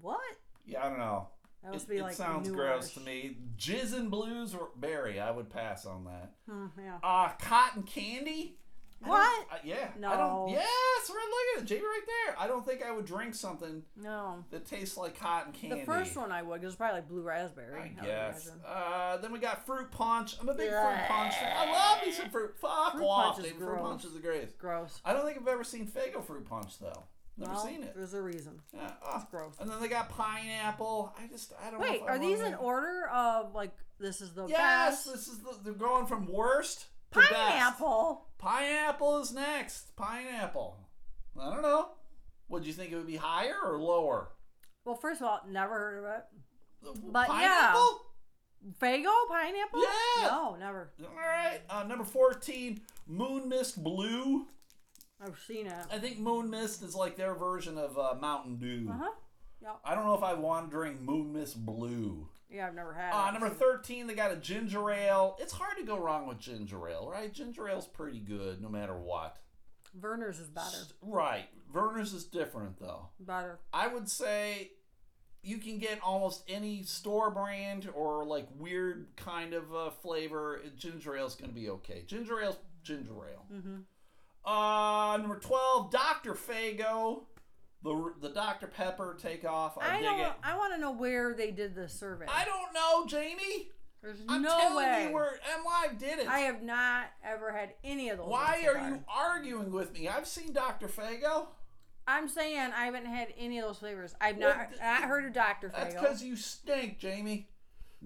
[0.00, 0.20] What?
[0.66, 1.28] Yeah, I don't know.
[1.62, 2.56] That must It, be it like sounds newish.
[2.58, 3.38] gross to me.
[3.56, 5.18] Jizz and blues or berry.
[5.18, 6.32] I would pass on that.
[6.48, 6.98] Hmm, yeah.
[7.02, 8.58] Uh, cotton candy.
[9.04, 9.46] I What?
[9.52, 9.88] uh, yeah.
[9.94, 10.10] I No.
[10.16, 10.48] don't.
[10.50, 11.26] Yes, right.
[11.30, 12.36] Look at it, Jamie, right there.
[12.38, 14.44] I don't think I would drink something No.
[14.50, 15.80] that tastes like cotton candy.
[15.80, 17.96] The first one I would, because it's probably like blue raspberry.
[18.00, 18.50] I guess.
[18.66, 20.36] Uh, then we got fruit punch.
[20.40, 21.08] I'm a big fruit Blech.
[21.08, 21.34] punch.
[21.40, 22.54] I love me some fruit.
[22.60, 23.60] Fuck Fruit off, punch is dude.
[23.62, 24.58] Fruit punch is the greatest.
[24.58, 25.00] Gross.
[25.04, 27.04] I don't think I've ever seen Faygo fruit punch though.
[27.36, 27.94] Never well, seen it.
[27.96, 28.60] There's a reason.
[28.72, 28.92] Yeah.
[29.04, 29.16] oh.
[29.16, 29.54] It's gross.
[29.58, 31.12] And then they got pineapple.
[31.20, 31.86] I just I don't know.
[31.90, 35.12] Wait, I are these in order of like this is the Yes, best?
[35.12, 36.86] this is the, they're going from worst.
[37.14, 38.26] Pineapple.
[38.38, 39.96] Pineapple is next.
[39.96, 40.76] Pineapple.
[41.40, 41.88] I don't know.
[42.48, 44.28] Would you think it would be higher or lower?
[44.84, 47.02] Well, first of all, never heard of it.
[47.10, 47.72] But yeah.
[47.72, 48.00] pineapple?
[48.80, 49.82] Faygo pineapple?
[49.82, 50.26] Yeah.
[50.28, 50.92] No, never.
[51.02, 51.60] All right.
[51.68, 54.46] Uh, number fourteen, Moon Mist Blue.
[55.20, 55.86] I've seen it.
[55.90, 58.88] I think Moon Mist is like their version of uh, Mountain Dew.
[58.90, 59.10] Uh huh.
[59.62, 59.80] Yep.
[59.84, 62.28] I don't know if I want to drink Moon Mist Blue.
[62.54, 63.32] Yeah, I've never had Uh, it.
[63.32, 65.36] number 13, they got a ginger ale.
[65.40, 67.32] It's hard to go wrong with ginger ale, right?
[67.32, 69.38] Ginger ale's pretty good no matter what.
[69.98, 70.76] Vernors is better.
[71.02, 71.48] Right.
[71.72, 73.08] Vernors is different, though.
[73.18, 73.58] Better.
[73.72, 74.70] I would say
[75.42, 80.60] you can get almost any store brand or like weird kind of uh, flavor.
[80.76, 82.04] Ginger ale's going to be okay.
[82.06, 83.46] Ginger ale's ginger ale.
[83.52, 83.80] Mm-hmm.
[84.50, 86.34] Uh, number 12, Dr.
[86.34, 87.24] Faygo.
[87.84, 88.66] The, the Dr.
[88.66, 89.76] Pepper takeoff.
[89.78, 90.20] I, I, dig don't.
[90.20, 90.32] it.
[90.42, 92.24] I want to know where they did the survey.
[92.28, 93.68] I don't know, Jamie.
[94.02, 95.06] There's I'm no telling way.
[95.08, 96.26] you where MLive did it.
[96.28, 98.28] I have not ever had any of those.
[98.28, 100.08] Why are you arguing with me?
[100.08, 100.88] I've seen Dr.
[100.88, 101.46] Faygo.
[102.06, 104.14] I'm saying I haven't had any of those flavors.
[104.20, 105.70] I've not, Well, th- not heard of Dr.
[105.74, 106.00] That's Faygo.
[106.00, 107.48] because you stink, Jamie.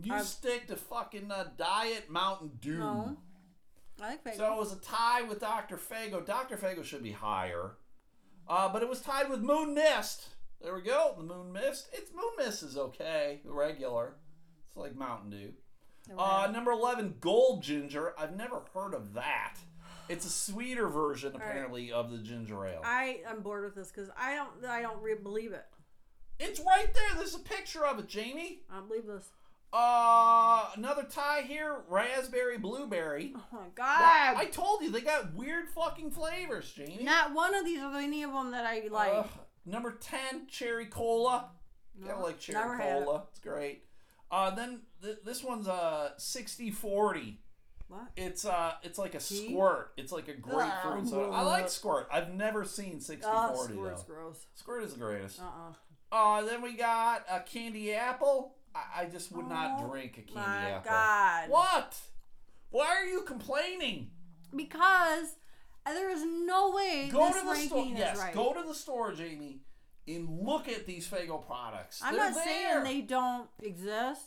[0.01, 2.79] You I'm- stick to fucking uh, Diet Mountain Dew.
[2.79, 3.17] No.
[4.01, 4.37] I like Faygo.
[4.37, 5.77] So it was a tie with Dr.
[5.77, 6.25] Faygo.
[6.25, 6.57] Dr.
[6.57, 7.73] Faygo should be higher.
[8.49, 10.29] Uh, but it was tied with Moon Mist.
[10.63, 11.15] There we go.
[11.17, 11.89] The Moon Mist.
[11.93, 13.41] It's Moon Mist is okay.
[13.45, 14.15] Regular.
[14.67, 15.53] It's like Mountain Dew.
[16.17, 18.15] Uh, number 11, Gold Ginger.
[18.19, 19.57] I've never heard of that.
[20.09, 21.43] It's a sweeter version, right.
[21.43, 22.81] apparently, of the ginger ale.
[22.83, 24.65] I am bored with this because I don't.
[24.65, 25.67] I don't re- believe it.
[26.41, 27.17] It's right there.
[27.17, 28.63] There's a picture of it, Jamie.
[28.71, 29.29] I don't believe this.
[29.73, 33.33] Uh, another tie here, raspberry blueberry.
[33.37, 34.37] Oh my Well, god!
[34.37, 37.01] I told you they got weird fucking flavors, Jamie.
[37.03, 39.13] Not one of these are any of them that I like.
[39.13, 39.29] Ugh.
[39.67, 41.51] number ten, cherry cola.
[42.01, 43.05] No, Gotta like cherry had it.
[43.05, 43.25] cola.
[43.31, 43.85] It's great.
[44.31, 47.37] Uh, then th- this one's uh 60-40.
[47.89, 48.01] What?
[48.17, 49.49] It's uh, it's like a Tea?
[49.51, 49.93] squirt.
[49.97, 51.31] It's like a grapefruit soda.
[51.33, 52.07] I like squirt.
[52.13, 53.73] I've never seen 60-40 Oh, though.
[53.75, 54.47] squirt's gross.
[54.55, 55.41] Squirt is the greatest.
[55.41, 55.73] Uh uh
[56.15, 58.55] Uh, then we got a candy apple.
[58.97, 60.91] I, I just would not Oh, drink a candy My apple.
[60.91, 61.51] God.
[61.51, 61.97] What?
[62.71, 64.11] Why are you complaining?
[64.55, 65.37] Because
[65.87, 67.85] there is no way Go this to the ranking store.
[67.87, 68.35] is Yes, right.
[68.35, 69.61] go to the store, Jamie,
[70.07, 72.01] and look at these Faygo products.
[72.03, 72.45] I'm They're not there.
[72.45, 74.23] saying they don't exist.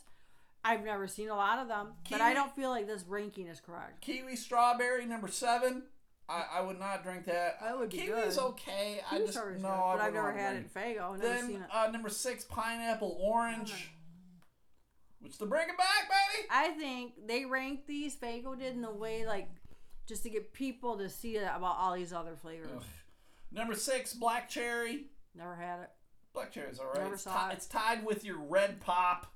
[0.64, 3.60] I've never seen a lot of them, but I don't feel like this ranking is
[3.60, 4.02] correct.
[4.02, 5.84] Kiwi strawberry number seven.
[6.30, 7.60] I, I would not drink that.
[7.62, 8.44] That would be Kiwi's good.
[8.44, 9.02] okay.
[9.12, 9.44] I just no.
[9.44, 11.20] good, I but I've never had drink it in Faygo.
[11.20, 13.92] Then uh, number six, pineapple orange.
[15.22, 16.48] Which to bring it back, baby.
[16.50, 19.50] I think they ranked these Faygo did in the way like
[20.08, 22.70] just to get people to see about all these other flavors.
[22.76, 22.84] Ugh.
[23.52, 25.06] Number six, black cherry.
[25.36, 25.90] Never had it.
[26.34, 27.02] Black cherry's all right.
[27.04, 27.58] Never It's, saw ti- it.
[27.58, 29.28] it's tied with your red pop.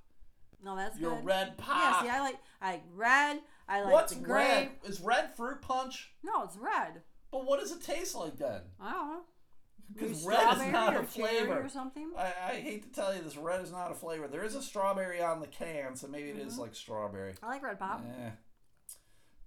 [0.63, 1.25] No, that's Your good.
[1.25, 1.77] red pop.
[1.77, 3.39] yeah, see, I like I like red.
[3.67, 4.69] I like What's red?
[4.85, 6.11] Is red fruit punch?
[6.23, 7.01] No, it's red.
[7.31, 8.61] But what does it taste like then?
[8.81, 9.21] I don't know.
[9.93, 11.61] Because red is not a flavor.
[11.61, 12.11] or something.
[12.17, 14.27] I, I hate to tell you this, red is not a flavor.
[14.27, 16.59] There is a strawberry on the can, so maybe it is Mhm.
[16.59, 17.35] like strawberry.
[17.43, 18.03] I like red pop.
[18.19, 18.29] Eh.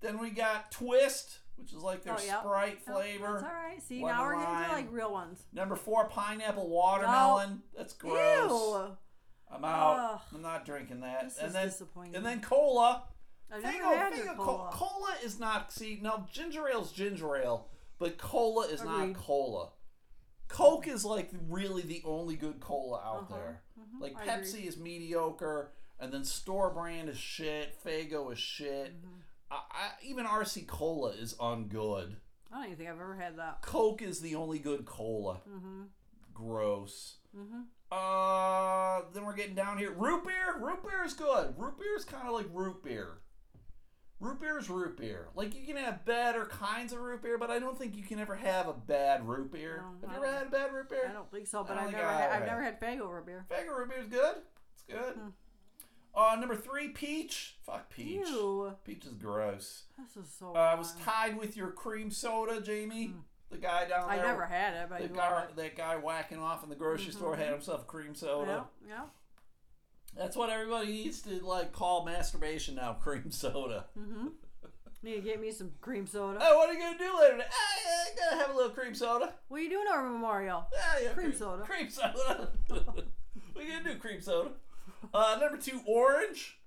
[0.01, 2.41] Then we got Twist, which is like their Oh, yeah.
[2.41, 3.33] Sprite Yep, flavor.
[3.33, 3.83] That's all right.
[3.83, 5.43] See, Lemon now we're getting to like real ones.
[5.53, 7.63] Number four, pineapple watermelon.
[7.77, 8.51] That's gross.
[8.51, 8.97] Ew.
[9.51, 9.99] I'm out.
[9.99, 10.21] Ugh.
[10.35, 11.25] I'm not drinking that.
[11.25, 12.15] This and is then disappointing.
[12.17, 13.05] and then cola.
[13.51, 14.37] I've never had cola.
[14.37, 14.71] cola.
[14.73, 15.73] cola is not.
[15.73, 17.67] See, no, ginger ale is ginger ale,
[17.99, 18.93] but cola is Agreed.
[19.09, 19.71] not cola.
[20.49, 23.35] Coke is like really the only good cola out Uh-huh.
[23.37, 23.63] there.
[23.79, 24.69] Mhm, Like I Pepsi agree.
[24.69, 27.75] is mediocre, and then store brand is shit.
[27.85, 29.01] Faygo is shit.
[29.03, 29.21] Mhm.
[29.51, 32.17] I, I, even RC Cola is ungood.
[32.51, 33.63] I don't even think I've ever had that.
[33.63, 35.41] Coke is the only good cola.
[35.49, 35.85] Mm-hmm.
[36.35, 37.17] Gross.
[37.37, 37.63] Mm-hmm.
[37.91, 39.93] Uh, then we're getting down here.
[39.93, 40.57] Root beer.
[40.59, 41.55] Root beer is good.
[41.59, 43.19] Root beer is kind of like root beer.
[44.21, 45.29] Root beer is root beer.
[45.37, 48.19] Like you can have better kinds of root beer, but I don't think you can
[48.19, 49.85] ever have a bad root beer.
[50.03, 51.07] No, have I you ever had a bad root beer?
[51.09, 53.27] I don't think so, but I've think never, I had, I've never had Faygo root
[53.27, 53.47] beer.
[53.49, 54.35] Faygo root beer is good.
[54.75, 55.15] It's good.
[55.15, 55.29] Hmm.
[56.15, 57.59] Uh, number three, peach.
[57.65, 58.27] Fuck peach.
[58.27, 58.75] Ew.
[58.85, 59.85] Peach is gross.
[59.97, 60.53] This is so.
[60.53, 63.07] Uh, I was tied with your cream soda, Jamie.
[63.09, 63.19] Hmm.
[63.51, 64.19] The guy down there.
[64.19, 67.35] I never had it, but The guy, that guy whacking off in the grocery store
[67.35, 67.39] Mhm.
[67.39, 68.67] had himself a cream soda.
[68.85, 69.05] Yeah, yeah.
[70.17, 72.93] That's what everybody needs to like call masturbation now.
[73.01, 73.87] Cream soda.
[73.99, 74.29] Mm-hmm.
[75.01, 76.41] Need to get me some cream soda.
[76.41, 77.35] Hey, what are you gonna do later?
[77.37, 77.45] today?
[77.49, 79.33] I, I gotta have a little cream soda.
[79.47, 80.67] What are you doing over Memorial?
[80.73, 81.63] Yeah, yeah, Cream soda.
[81.63, 82.49] Cream soda.
[82.67, 82.81] what
[83.57, 83.99] are you gonna do?
[84.01, 84.51] Cream soda.
[85.15, 86.59] Uh, number two, orange.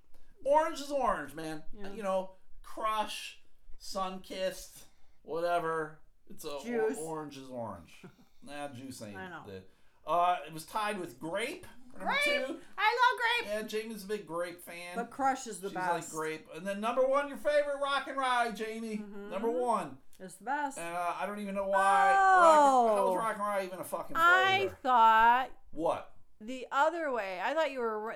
[0.44, 1.62] Orange is orange, man.
[1.78, 1.92] Yeah.
[1.94, 2.30] You know,
[2.62, 3.38] crush,
[3.78, 4.84] Sunkist,
[5.24, 5.98] whatever.
[6.30, 6.96] It's a Juice.
[6.98, 7.92] or- orange is orange.
[8.46, 9.14] nah, juice ain't.
[9.16, 9.42] I know.
[9.48, 9.68] it.
[10.06, 11.66] Uh, it was tied with grape.
[11.98, 12.46] Number Grape!
[12.46, 12.56] two.
[12.78, 13.48] I love grape.
[13.52, 14.96] Yeah, Jamie's a big grape fan.
[14.96, 15.92] But Crush is the She's best.
[15.92, 16.48] like grape.
[16.56, 18.98] And then number one, your favorite rock and rye, Jamie.
[18.98, 19.30] Mhm.
[19.30, 19.98] Number one.
[20.18, 20.78] It's the best.
[20.78, 22.14] Uh, I don't even know why.
[22.16, 22.86] Oh.
[22.86, 26.12] Rock, how is rock and rye even a fucking I thought What?
[26.40, 27.40] the other way.
[27.44, 28.14] I thought you were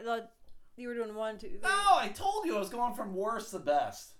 [0.76, 1.48] you were doing one, two.
[1.48, 1.58] three.
[1.62, 4.12] No, I told you I was going from worst to best.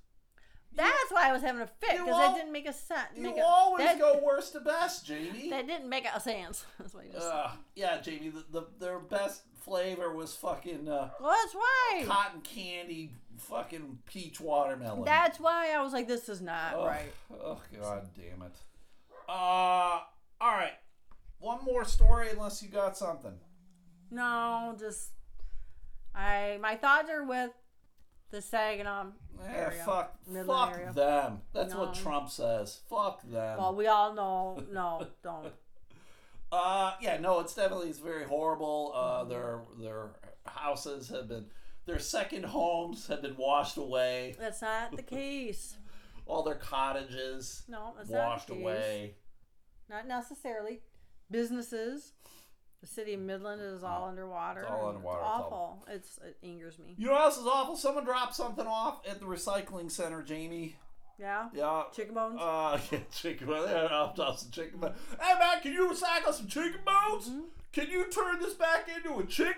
[0.74, 3.08] That's why I was having a fit because that didn't make a sense.
[3.16, 5.48] You make a, always that, go worst to best, Jamie.
[5.48, 6.66] That didn't make a sense.
[6.78, 7.26] That's what you just.
[7.26, 8.28] Uh, yeah, Jamie.
[8.28, 12.04] The, the their best flavor was fucking uh, well, that's why.
[12.06, 15.04] cotton candy, fucking peach watermelon.
[15.04, 17.12] That's why I was like, this is not oh, right.
[17.32, 18.56] Oh god damn it.
[19.28, 20.02] Uh, all
[20.40, 20.74] right.
[21.38, 23.34] One more story, unless you got something.
[24.10, 25.10] No, just
[26.14, 26.58] I.
[26.60, 27.50] My thoughts are with
[28.30, 29.06] the Saginaw
[29.40, 29.82] Yeah, area.
[29.84, 30.92] fuck, Midland fuck area.
[30.92, 31.42] them.
[31.52, 31.80] That's No.
[31.80, 32.80] what Trump says.
[32.88, 33.58] Fuck them.
[33.58, 34.62] Well, we all know.
[34.72, 35.52] No, don't.
[36.52, 38.92] Uh, yeah, no, it's definitely it's very horrible.
[38.94, 39.30] Uh, Mm-hmm.
[39.30, 40.10] their their
[40.46, 41.46] houses have been,
[41.86, 44.36] their second homes have been washed away.
[44.38, 45.76] That's not the case.
[46.26, 48.62] All their cottages No, that's washed not the case.
[48.62, 49.14] away.
[49.88, 50.80] Not necessarily.
[51.30, 52.12] Businesses.
[52.80, 54.60] The city of Midland is all underwater.
[54.62, 55.86] It's all underwater, It's it's awful.
[55.88, 56.94] It's it angers me.
[56.98, 57.76] You know what else is awful?
[57.76, 60.76] Someone dropped something off at the recycling center, Jamie.
[61.18, 61.48] Yeah.
[61.54, 61.84] Yeah.
[61.94, 62.38] Chicken bones.
[62.40, 63.70] Uh, yeah, chicken bones.
[63.70, 64.96] Yeah, I'll toss some chicken bones.
[65.20, 67.28] Hey, man, can you recycle some chicken bones?
[67.30, 67.44] Mhm.
[67.72, 69.54] Can you turn this back into a chicken?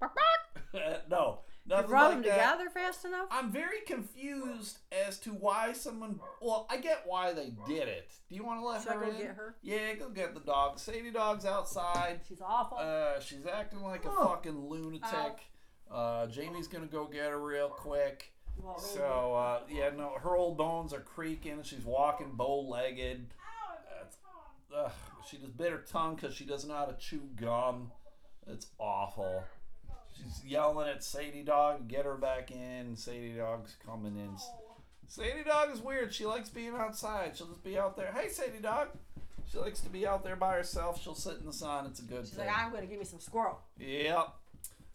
[0.00, 0.14] Bark,
[1.70, 1.70] bark.
[1.70, 2.52] no, You nothing rub like them that.
[2.58, 3.26] together fast enough.
[3.30, 6.20] I'm very confused as to why someone.
[6.42, 8.10] Well, I get why they did it.
[8.28, 9.16] Do you want to let Should I her go in?
[9.18, 9.54] get her?
[9.62, 10.78] Yeah, go get the dog.
[10.78, 12.20] Sadie dog's outside.
[12.28, 12.78] She's awful.
[12.78, 14.28] Uh, she's acting like a Oh.
[14.28, 15.40] fucking lunatic.
[15.90, 18.32] Uh, Jamie's gonna go get her real quick.
[18.78, 21.62] So uh, yeah, no, her old bones are creaking.
[21.62, 23.28] She's walking bow-legged.
[24.76, 24.92] Ugh,
[25.28, 27.90] she just bit her tongue because she doesn't know how to chew gum.
[28.46, 29.42] It's awful.
[30.22, 32.96] She's yelling at Sadie Dog get her back in.
[32.96, 34.36] Sadie Dog's coming in.
[35.08, 36.12] Sadie Dog is weird.
[36.14, 37.36] She likes being outside.
[37.36, 38.12] She'll just be out there.
[38.16, 38.88] Hey, Sadie Dog.
[39.50, 41.02] She likes to be out there by herself.
[41.02, 41.86] She'll sit in the sun.
[41.86, 42.46] It's a good She's thing.
[42.46, 43.58] like, I'm gonna give me some squirrel.
[43.78, 44.28] Yep.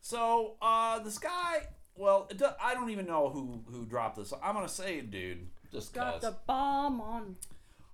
[0.01, 1.67] So uh, this guy,
[1.97, 4.31] well, it do, I don't even know who who dropped this.
[4.41, 6.21] I'm gonna say, dude, just Got cause.
[6.21, 7.35] the bomb on.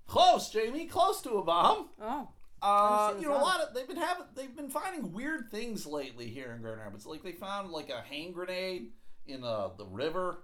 [0.05, 0.85] Close, Jamie.
[0.85, 1.87] Close to a bomb.
[2.01, 2.27] Oh.
[2.61, 5.85] Uh, you the know, a lot of they've been having they've been finding weird things
[5.85, 7.05] lately here in Grand Rapids.
[7.05, 8.91] Like they found like a hand grenade
[9.25, 10.43] in uh, the river.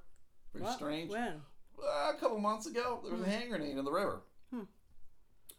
[0.51, 0.76] Pretty What?
[0.78, 1.11] strange.
[1.11, 1.41] When?
[1.80, 3.30] Uh, a couple months ago, there was a Hmm.
[3.30, 4.22] hand grenade in the river.
[4.51, 4.63] Hmm.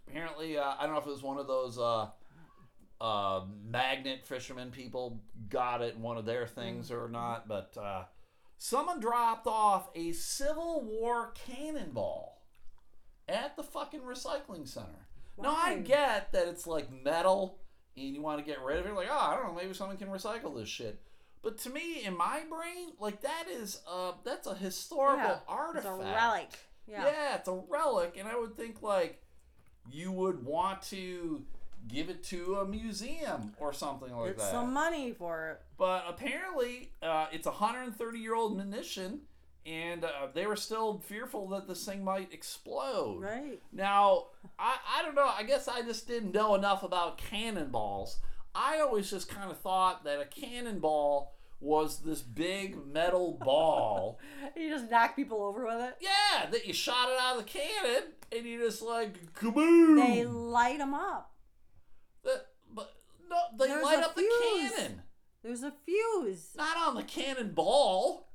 [0.08, 2.08] Apparently, uh, I don't know if it was one of those uh,
[3.00, 8.04] uh, magnet fishermen people got it in one of their things or not, but uh,
[8.56, 12.42] someone dropped off a Civil War cannonball
[13.28, 15.06] at the fucking recycling center.
[15.42, 17.58] Now, I get that it's like metal
[17.96, 18.94] and you want to get rid of it.
[18.94, 21.00] Like, oh, I don't know, maybe someone can recycle this shit.
[21.42, 25.42] But to me, in my brain, like that is uh that's a historical Yeah, It's
[25.48, 25.86] artifact.
[25.86, 26.48] a relic.
[26.90, 27.04] Yeah.
[27.04, 27.34] Yeah.
[27.36, 29.22] it's a relic, and I would think like
[29.90, 31.44] you would want to
[31.86, 34.50] give it to a museum or something like Get that.
[34.50, 35.60] some money for it.
[35.78, 39.20] But apparently, uh, it's a 130 year old munition,
[39.68, 43.20] and uh, they were still fearful that this thing might explode.
[43.20, 43.60] Right.
[43.72, 44.26] Now,
[44.58, 45.30] I, I don't know.
[45.36, 48.18] I guess I just didn't know enough about cannonballs.
[48.54, 54.18] I always just kind of thought that a cannonball was this big metal ball.
[54.56, 55.96] You just knock people over with it.
[56.00, 58.04] Yeah, that you shot it out of the cannon
[58.34, 59.96] and you just like kaboom.
[60.04, 61.32] They light them up.
[62.24, 62.44] The-
[62.74, 62.92] but
[63.28, 64.26] no, they There's light up fuse.
[64.70, 65.02] the cannon,
[65.42, 66.50] There's a fuse.
[66.56, 68.27] not on the cannonball.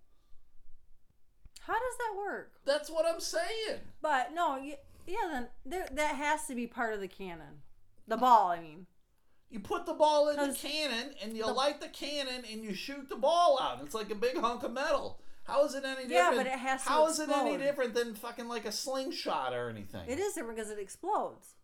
[1.66, 2.54] How does that work?
[2.66, 3.80] That's what I'm saying.
[4.02, 7.62] But no, yeah, then there, that has to be part of the cannon.
[8.08, 8.86] The ball, I mean.
[9.50, 12.74] You put the ball in the cannon and you the- light the cannon and you
[12.74, 13.80] shoot the ball out.
[13.84, 15.20] It's like a big hunk of metal.
[15.44, 16.12] How is it any different?
[16.12, 19.54] Yeah, but it has to How is it any different than fucking like a slingshot
[19.54, 20.02] or anything?
[20.08, 21.56] It is different because it explodes.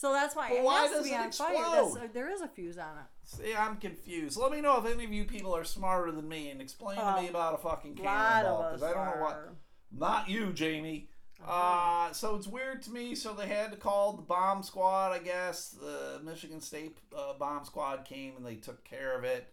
[0.00, 1.52] So that's why But it why has to be on fire.
[1.52, 1.94] explode?
[1.94, 3.04] That's, uh, there is a fuse on it.
[3.24, 4.38] See, I'm confused.
[4.38, 7.04] Let me know if any of you people are smarter than me and explain to
[7.20, 9.48] me Um, about a fucking cannonball because I don't know what.
[9.92, 11.10] Not you, Jamie.
[11.42, 12.08] Uh-huh.
[12.08, 13.14] Uh, so it's weird to me.
[13.14, 15.68] So they had to call the bomb squad, I guess.
[15.68, 19.52] The Michigan State uh, bomb squad came and they took care of it.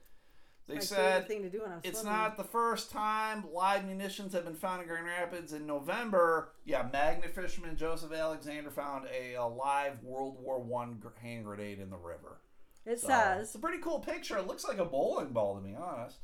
[0.68, 2.18] They My said thing to do when I'm it's swimming.
[2.20, 5.54] not the first time live munitions have been found in Grand Rapids.
[5.54, 11.46] In November, yeah, magnet fisherman Joseph Alexander found a, a live World War One hand
[11.46, 12.42] grenade in the river.
[12.86, 14.38] It So, says it's a pretty cool picture.
[14.38, 16.18] It looks like a bowling ball, to be honest.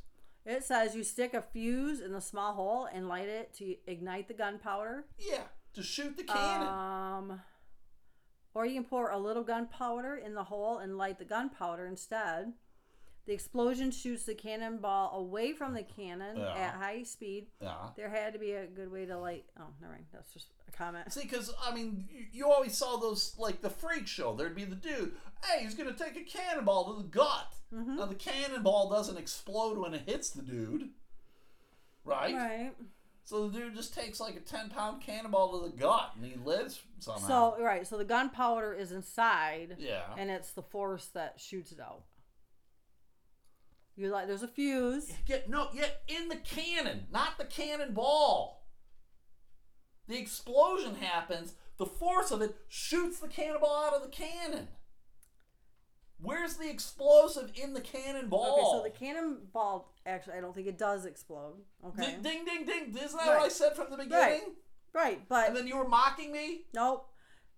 [0.44, 4.28] it says you stick a fuse in the small hole and light it to ignite
[4.28, 5.06] the gunpowder.
[5.18, 6.68] Yeah, to shoot the cannon.
[6.68, 7.40] Um,
[8.52, 12.52] or you can pour a little gunpowder in the hole and light the gunpowder instead.
[13.26, 16.52] The explosion shoots the cannonball away from the cannon Yeah.
[16.54, 17.46] at high speed.
[17.60, 17.88] yeah.
[17.96, 19.46] There had to be a good way to light.
[19.58, 20.06] Oh, never mind.
[20.12, 21.10] That's just a comment.
[21.12, 24.34] See, because I mean, you, you always saw those like the freak show.
[24.34, 25.14] There'd be the dude,
[25.44, 27.54] hey, he's gonna take a cannonball to the gut.
[27.72, 27.96] Mm-hmm.
[27.96, 30.90] Now the cannonball doesn't explode when it hits the dude,
[32.04, 32.34] right?
[32.34, 32.72] Right.
[33.24, 36.36] So the dude just takes like a ten pound cannonball to the gut and he
[36.44, 37.26] lives somehow.
[37.56, 37.86] So right.
[37.86, 42.02] So the gunpowder is inside, yeah, and it's the force that shoots it out.
[43.96, 44.26] You like?
[44.26, 45.12] There's a fuse.
[45.26, 48.66] get no, yet in the cannon, not the cannonball.
[50.08, 51.54] The explosion happens.
[51.78, 54.68] The force of it shoots the cannonball out of the cannon.
[56.20, 58.52] Where's the explosive in the cannonball?
[58.54, 61.56] Okay, so the cannonball actually, I don't think it does explode.
[61.86, 62.16] Okay.
[62.22, 62.96] Ding, ding, ding, ding.
[62.96, 63.36] Isn't that Right.
[63.38, 64.54] what I said from the beginning?
[64.92, 65.28] Right, right.
[65.28, 66.66] but And then you were mocking me?
[66.74, 67.10] nope.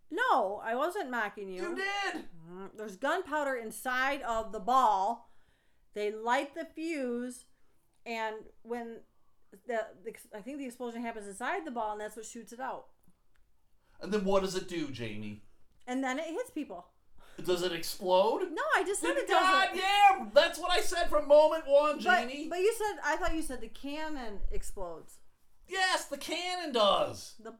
[0.08, 1.62] No, I wasn't mocking you.
[1.62, 2.28] You did.
[2.48, 2.76] Mhm.
[2.76, 5.25] There's gunpowder inside of the ball.
[5.96, 7.46] They light the fuse,
[8.04, 8.98] and when
[9.66, 12.60] the, the I think the explosion happens inside the ball, and that's what shoots it
[12.60, 12.84] out.
[14.02, 15.42] And then what does it do, Jamie?
[15.86, 16.84] And then it hits people.
[17.42, 18.42] Does it explode?
[18.52, 19.76] No, I just said it God, doesn't.
[19.78, 22.46] yeah, that's what I said from moment one, But, Jamie.
[22.50, 25.18] but you said I thought you said the cannon explodes.
[25.66, 27.36] yes, the cannon does.
[27.42, 27.54] The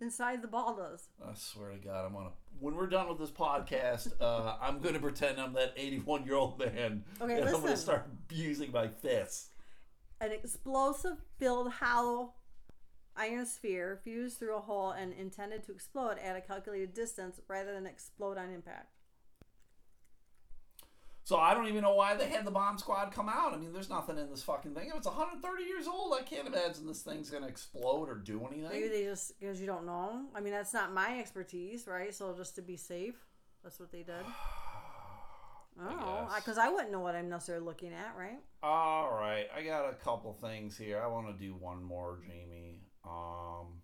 [0.00, 1.08] inside the ball does.
[1.24, 2.30] I swear to God, I'm gonna.
[2.58, 6.58] When we're done with this podcast, uh, I'm gonna pretend I'm that 81 year old
[6.58, 9.48] man, Okay, and I'm gonna start using my fists.
[10.20, 12.34] An explosive filled hollow
[13.16, 17.72] iron sphere fused through a hole and intended to explode at a calculated distance rather
[17.72, 18.99] than explode on impact.
[21.22, 23.52] So I don't even know why they had the bomb squad come out.
[23.54, 24.88] I mean, there's nothing in this fucking thing.
[24.88, 28.64] If it's 130 years old, I can't imagine this thing's gonna explode or do Maybe
[28.64, 28.90] anything.
[28.90, 30.24] they just because you don't know.
[30.34, 32.12] I mean, that's not my expertise, right?
[32.14, 33.14] So just to be safe,
[33.62, 34.24] that's what they did.
[35.80, 36.40] I don't know guess.
[36.40, 38.38] because I, wouldn't know what I'm necessarily looking at, right?
[38.62, 41.00] All right, I got a couple things here.
[41.02, 42.80] I want to do one more, Jamie.
[43.04, 43.80] Um,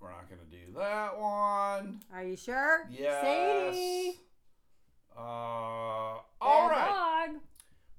[0.00, 2.00] we're not gonna do that one.
[2.12, 2.88] Are you sure?
[2.90, 3.22] Yes.
[3.22, 4.20] Sadie.
[5.18, 5.20] Uh,
[6.40, 7.26] all Bad right.
[7.32, 7.40] dog.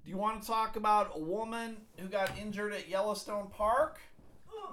[0.05, 3.99] Do you want to talk about a woman who got injured at Yellowstone Park?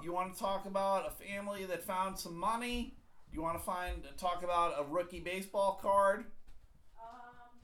[0.03, 2.95] You want to talk about a family that found some money?
[3.29, 6.19] Do you want to find talk about a rookie baseball card?
[6.97, 7.05] Um,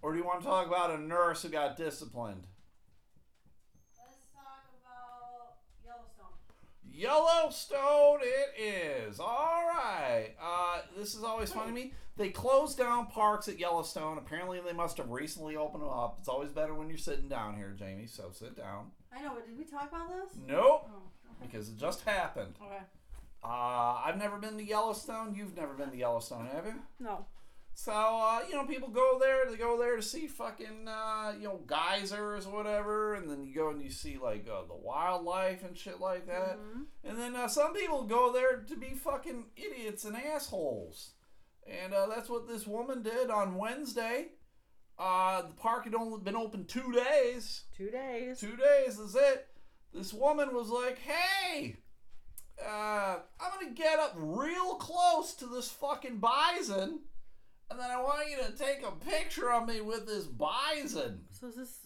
[0.02, 2.48] Or do you want to talk about a nurse who got disciplined?
[3.98, 6.36] let's talk about Yellowstone.
[6.94, 9.20] Yellowstone it is.
[9.20, 10.30] All right.
[10.42, 11.94] Uh, this is always funny to me.
[12.16, 14.18] They closed down parks at Yellowstone.
[14.20, 16.18] Apparently, they must have recently opened them up.
[16.20, 18.06] It's always better when you're sitting down here, Jamie.
[18.08, 18.92] So sit down.
[19.16, 20.38] I know, but did we talk about this?
[20.48, 20.98] Nope, Oh,
[21.42, 21.48] okay.
[21.52, 22.56] because it just happened.
[22.64, 22.84] Okay.
[23.44, 25.36] Uh, I've never been to Yellowstone.
[25.36, 26.76] You've never been to Yellowstone, have you?
[27.00, 27.26] No.
[27.76, 29.50] So, uh, you know, people go there.
[29.50, 33.54] They go there to see fucking, uh, you know, geysers or whatever, and then you
[33.56, 36.60] go and you see like uh, the wildlife and shit like that.
[36.60, 36.86] Mhm.
[37.04, 41.12] And then uh, some people go there to be fucking idiots and assholes.
[41.66, 44.28] And uh, that's what this woman did on Wednesday.
[45.00, 47.64] Uh, the park had only been open two days.
[47.76, 48.40] Two days.
[48.40, 49.48] Two days is it.
[49.94, 51.78] This woman was like, hey,
[52.64, 57.00] uh, I'm going to get up real close to this fucking bison.
[57.74, 61.22] And then I want you to take a picture of me with this bison.
[61.32, 61.78] So is this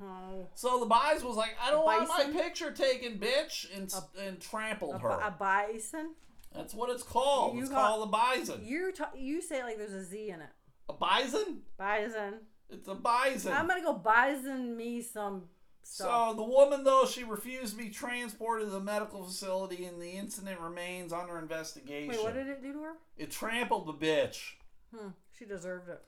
[0.00, 4.40] Oh, So the bison was like, I don't want my picture taken, bitch, and and
[4.40, 5.10] trampled a, her.
[5.10, 6.14] a bison.
[6.54, 7.56] That's what it's called.
[7.56, 8.62] You it's called a bison.
[8.64, 10.48] You ta- you say it like there's a Z in it.
[10.88, 11.62] A bison?
[11.76, 12.40] Bison.
[12.70, 13.52] It's a bison.
[13.52, 15.44] I'm gonna go bison me some
[15.82, 16.32] stuff.
[16.32, 20.12] So the woman, though, she refused to be transported to the medical facility, and the
[20.12, 22.08] incident remains under investigation.
[22.08, 22.92] Wait, what did it do to her?
[23.18, 24.54] it trampled the bitch.
[24.94, 26.02] Hmm, she deserved it.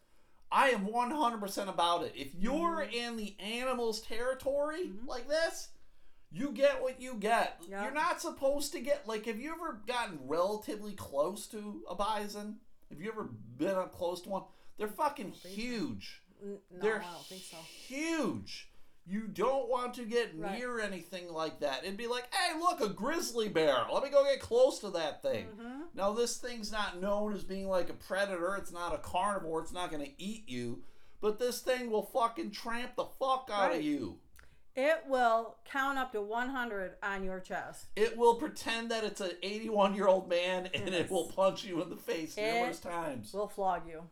[0.51, 2.13] I am 100% about it.
[2.15, 2.95] If you're Mm-hmm.
[2.95, 5.69] in the animals territory like this,
[6.31, 7.61] you get what you get.
[7.69, 7.83] Yeah.
[7.85, 12.59] You're not supposed to get, like, have you ever gotten relatively close to a bison?
[12.91, 14.43] Have you ever been up close to one?
[14.79, 16.23] They're fucking huge.
[16.45, 17.57] No, They're I don't think so.
[17.57, 18.69] huge.
[19.09, 20.59] You don't want to get Right.
[20.59, 21.85] near anything like that.
[21.85, 23.77] It'd be like, hey, look, a grizzly bear.
[23.93, 25.47] Let me go get close to that thing.
[25.47, 25.81] Mm-hmm.
[25.95, 28.57] Now, this thing's not known as being like a predator.
[28.57, 29.61] It's not a carnivore.
[29.63, 30.83] It's not going to eat you.
[31.21, 33.77] But this thing will fucking tramp the fuck out Right.
[33.77, 34.19] of you.
[34.75, 37.87] It will count up to 100 on your chest.
[37.97, 41.81] It will pretend that it's an 81 year old man and it will punch you
[41.81, 43.33] in the face It numerous times.
[43.33, 44.03] It will flog you.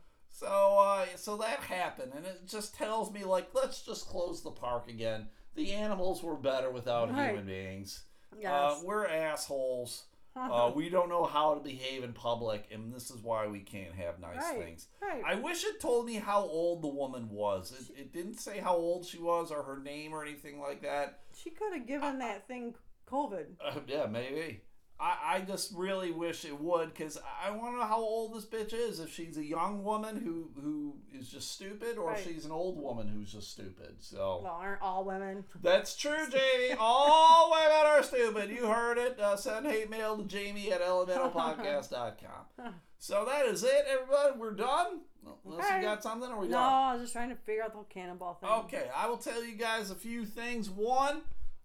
[0.44, 4.50] So, uh, so that happened, and it just tells me like, let's just close the
[4.50, 5.28] park again.
[5.54, 7.28] The animals were better without Right.
[7.28, 8.04] human beings.
[8.46, 10.04] Uh, we're assholes.
[10.36, 13.94] Uh, we don't know how to behave in public, and this is why we can't
[13.94, 14.58] have nice Right.
[14.64, 14.88] things.
[15.00, 15.22] right.
[15.24, 17.72] I wish it told me how old the woman was.
[17.72, 21.20] It, it didn't say how old she was or her name or anything like that.
[21.34, 22.74] she could have given that thing
[23.08, 23.46] COVID.
[23.64, 24.60] Uh, yeah, maybe.
[24.98, 28.44] I, I just really wish it would because I want to know how old this
[28.44, 29.00] bitch is.
[29.00, 32.80] If she's a young woman who, who is just stupid or if she's an old
[32.80, 33.96] woman who's just stupid.
[33.98, 34.40] So.
[34.44, 35.44] Well, aren't all women?
[35.62, 36.74] That's true, Jamie.
[36.78, 38.50] All women are stupid.
[38.50, 39.18] You heard it.
[39.18, 42.74] Uh, send hate mail to Jamie at elementalpodcast.com.
[42.98, 44.38] So that is it, everybody.
[44.38, 45.00] We're done.
[45.44, 46.72] Unless you got something, or we No, done?
[46.72, 48.48] I was just trying to figure out the whole cannonball thing.
[48.48, 50.70] Okay, I will tell you guys a few things.
[50.70, 51.20] One,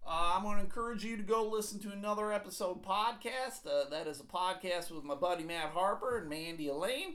[0.06, 3.66] uh, I'm going to encourage you to go listen to another episode podcast.
[3.66, 7.14] Uh, that is a podcast with my buddy Matt Harper and Mandy Elaine.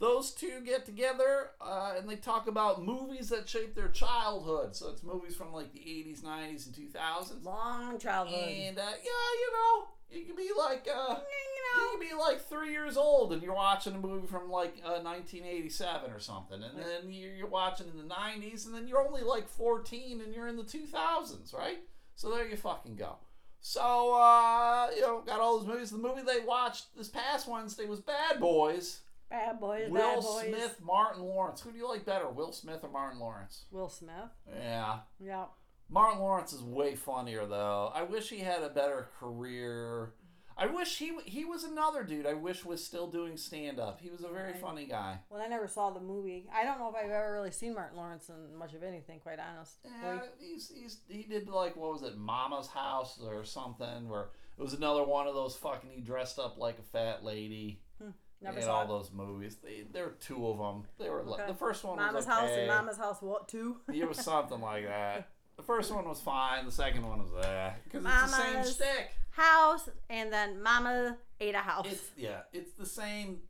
[0.00, 4.74] Those two get together uh, and they talk about movies that shaped their childhood.
[4.74, 7.44] So it's movies from like the 80s, 90s, and 2000s.
[7.44, 8.48] Long childhood.
[8.48, 12.40] And uh, yeah, you know, you can be like, uh, you you can be like
[12.40, 16.78] three years old and you're watching a movie from like uh, 1987 or something, and
[16.78, 20.48] then you're, you're watching in the 90s, and then you're only like 14 and you're
[20.48, 21.78] in the 2000s, right?
[22.16, 23.16] So there you fucking go.
[23.60, 25.90] So uh, you know, got all those movies.
[25.90, 29.00] The movie they watched this past Wednesday was Bad Boys.
[29.30, 30.44] Bad boys, Will bad boys.
[30.46, 31.60] Smith, Martin Lawrence.
[31.62, 33.64] Who do you like better, Will Smith or Martin Lawrence?
[33.72, 34.12] Will Smith.
[34.54, 34.98] Yeah.
[35.18, 35.46] Yeah.
[35.88, 37.90] Martin Lawrence is way funnier though.
[37.94, 40.12] I wish he had a better career.
[40.56, 42.26] I wish he he was another dude.
[42.26, 44.00] I wish was still doing stand up.
[44.00, 44.60] He was a very Right.
[44.60, 45.18] funny guy.
[45.28, 46.46] Well, I never saw the movie.
[46.54, 49.38] I don't know if I've ever really seen Martin Lawrence in much of anything, quite
[49.40, 49.78] honest.
[49.84, 54.62] Yeah, he's, he's he did like what was it, Mama's House or something, where it
[54.62, 57.80] was another one of those fucking he dressed up like a fat lady.
[58.00, 58.88] Hmm, never in saw all it.
[58.88, 59.56] those movies.
[59.62, 60.84] They, there were two of them.
[60.98, 61.50] They were like Okay.
[61.52, 62.58] the first one Mama's was House okay.
[62.60, 63.78] and Mama's House what two?
[63.92, 65.30] It was something like that.
[65.56, 66.64] The first one was fine.
[66.64, 69.10] The second one was eh, that because it's the same stick.
[69.36, 71.86] House and then Mama ate a house.
[71.90, 73.40] It's yeah, it's the same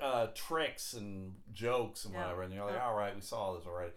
[0.00, 2.22] uh, tricks and jokes and Yeah.
[2.22, 3.92] whatever, and you're like, all right, we saw this already.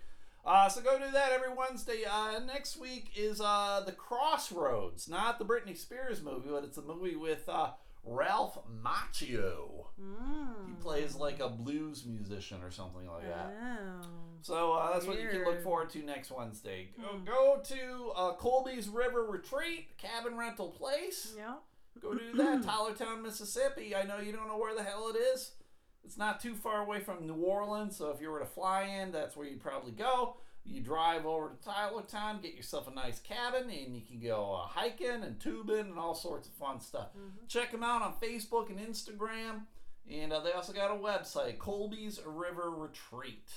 [0.46, 2.04] Uh, so go do that every Wednesday.
[2.10, 6.82] Uh, next week is uh, the Crossroads, not the Britney Spears movie, but it's a
[6.82, 7.72] movie with uh,
[8.08, 9.86] Ralph Macchio.
[10.02, 10.68] Mm.
[10.68, 13.56] He plays like a blues musician or something like that.
[13.62, 14.06] Oh.
[14.42, 16.90] So uh, that's what you can look forward to next Wednesday.
[17.02, 17.26] Go, Hmm.
[17.26, 21.34] go to uh, Colby's River Retreat, cabin rental place.
[21.36, 21.56] Yeah.
[22.00, 22.64] Go do that.
[22.66, 23.96] Tylertown, Mississippi.
[23.96, 25.52] I know you don't know where the hell it is.
[26.06, 29.12] It's not too far away from New Orleans, so if you were to fly in,
[29.12, 30.38] that's where you'd probably go.
[30.68, 34.68] You drive over to Tylertown, get yourself a nice cabin, and you can go uh,
[34.68, 37.08] hiking and tubing and all sorts of fun stuff.
[37.48, 39.62] Check them out on Facebook and Instagram.
[40.10, 43.50] And uh, they also got a website, Colby's River Retreat.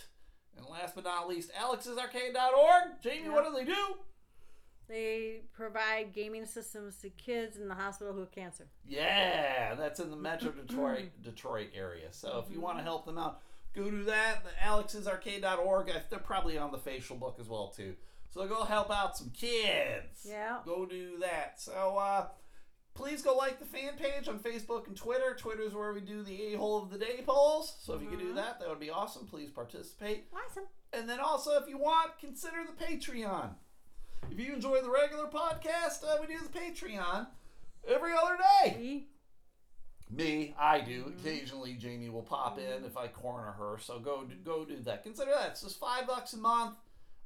[0.57, 3.03] And last but not least, alexsarcade.org.
[3.03, 3.97] Jamie, what do they do?
[4.89, 8.67] They provide gaming systems to kids in the hospital who have cancer.
[8.85, 12.09] Yeah, that's in the Metro Detroit Detroit area.
[12.11, 13.41] So if you want to help them out,
[13.75, 14.43] go do that.
[14.45, 15.91] The alexsarcade.org.
[15.91, 17.95] I- They're probably on the facial book as well too.
[18.31, 20.25] So go help out some kids.
[20.25, 20.59] Yeah.
[20.65, 21.61] Go do that.
[21.61, 22.27] So uh,
[22.95, 25.35] please go like the fan page on Facebook and Twitter.
[25.37, 27.77] Twitter is where we do the a hole of the day polls.
[27.83, 29.27] So if you could do that, that would be awesome.
[29.27, 30.27] Please participate.
[30.33, 30.65] Awesome.
[30.93, 33.51] And then also, if you want, consider the Patreon.
[34.31, 37.27] If you enjoy the regular podcast, uh, we do the Patreon
[37.89, 39.07] every other day.
[40.11, 41.13] Me, I do.
[41.19, 43.79] Occasionally, Jamie will pop in if I corner her.
[43.81, 45.05] So go do, go do that.
[45.05, 45.51] Consider that.
[45.51, 46.75] It's just five bucks a month.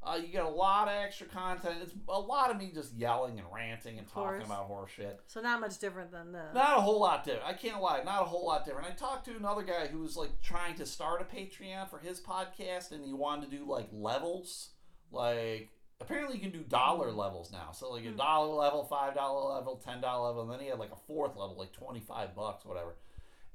[0.06, 1.76] Uh, you get a lot of extra content.
[1.82, 5.18] It's a lot of me just yelling and ranting and talking about horse shit.
[5.26, 6.42] So not much different than the.
[6.52, 7.46] Not a whole lot different.
[7.46, 8.86] I can't lie, not a whole lot different.
[8.86, 12.20] I talked to another guy who was like trying to start a Patreon for his
[12.20, 14.70] podcast, and he wanted to do like levels.
[15.10, 15.70] Like
[16.04, 17.72] apparently you can do dollar levels now.
[17.72, 18.16] So like a Hmm.
[18.16, 21.36] dollar level, five dollar level, ten dollar level, and then he had like a fourth
[21.36, 22.96] level, like twenty five bucks, whatever.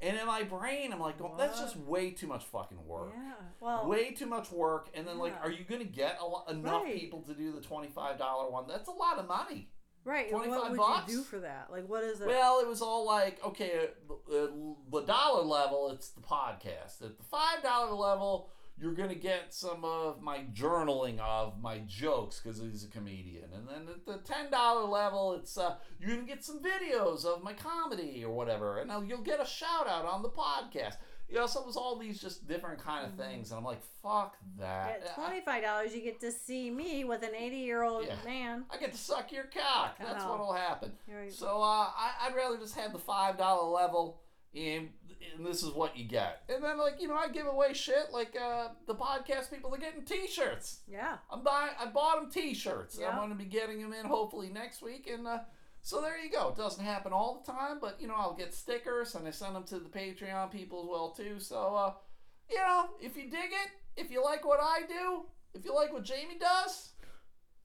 [0.01, 3.11] And in my brain, I'm like, well, that's just way too much fucking work.
[3.13, 3.33] Yeah.
[3.59, 3.85] Well.
[3.87, 6.99] Way too much work, and then like, are you gonna get a lot, enough Right.
[6.99, 8.65] people to do the twenty five dollar one?
[8.67, 9.69] That's a lot of money.
[10.05, 10.27] right.
[10.27, 11.11] and What 25 would bucks?
[11.11, 11.67] you do for that?
[11.69, 12.27] Like, what is it?
[12.27, 14.47] Well, it was all like, okay, uh, uh,
[14.89, 17.01] the dollar level, it's the podcast.
[17.03, 18.49] At the five dollar level,
[18.81, 23.67] you're gonna get some of my journaling of my jokes because he's a comedian, and
[23.67, 27.53] then at the ten dollar level, it's uh, you're gonna get some videos of my
[27.53, 30.95] comedy or whatever, and now you'll get a shout out on the podcast.
[31.27, 33.83] You know, so it was all these just different kind of things, and I'm like,
[34.01, 35.03] fuck that.
[35.05, 38.15] At twenty five dollars, you get to see me with an eighty year old Yeah.
[38.25, 38.65] man.
[38.71, 39.97] I get to suck your cock.
[39.99, 40.93] That's what'll happen.
[41.29, 44.21] So uh, I, I'd rather just have the five dollar level,
[44.55, 44.89] and,
[45.35, 46.43] and this is what you get.
[46.49, 49.77] And then like you know I give away shit like uh, the podcast people are
[49.77, 50.81] getting T-shirts.
[50.87, 51.17] Yeah.
[51.31, 51.71] I'm buying.
[51.79, 52.97] I bought them T-shirts.
[52.99, 53.09] Yeah.
[53.09, 55.39] I'm going to be getting them in hopefully next week, and uh,
[55.81, 56.49] so there you go.
[56.49, 59.55] It doesn't happen all the time, but you know I'll get stickers and I send
[59.55, 61.39] them to the Patreon people as well too.
[61.39, 61.93] So uh,
[62.49, 65.93] you know if you dig it, if you like what I do, if you like
[65.93, 66.88] what Jamie does,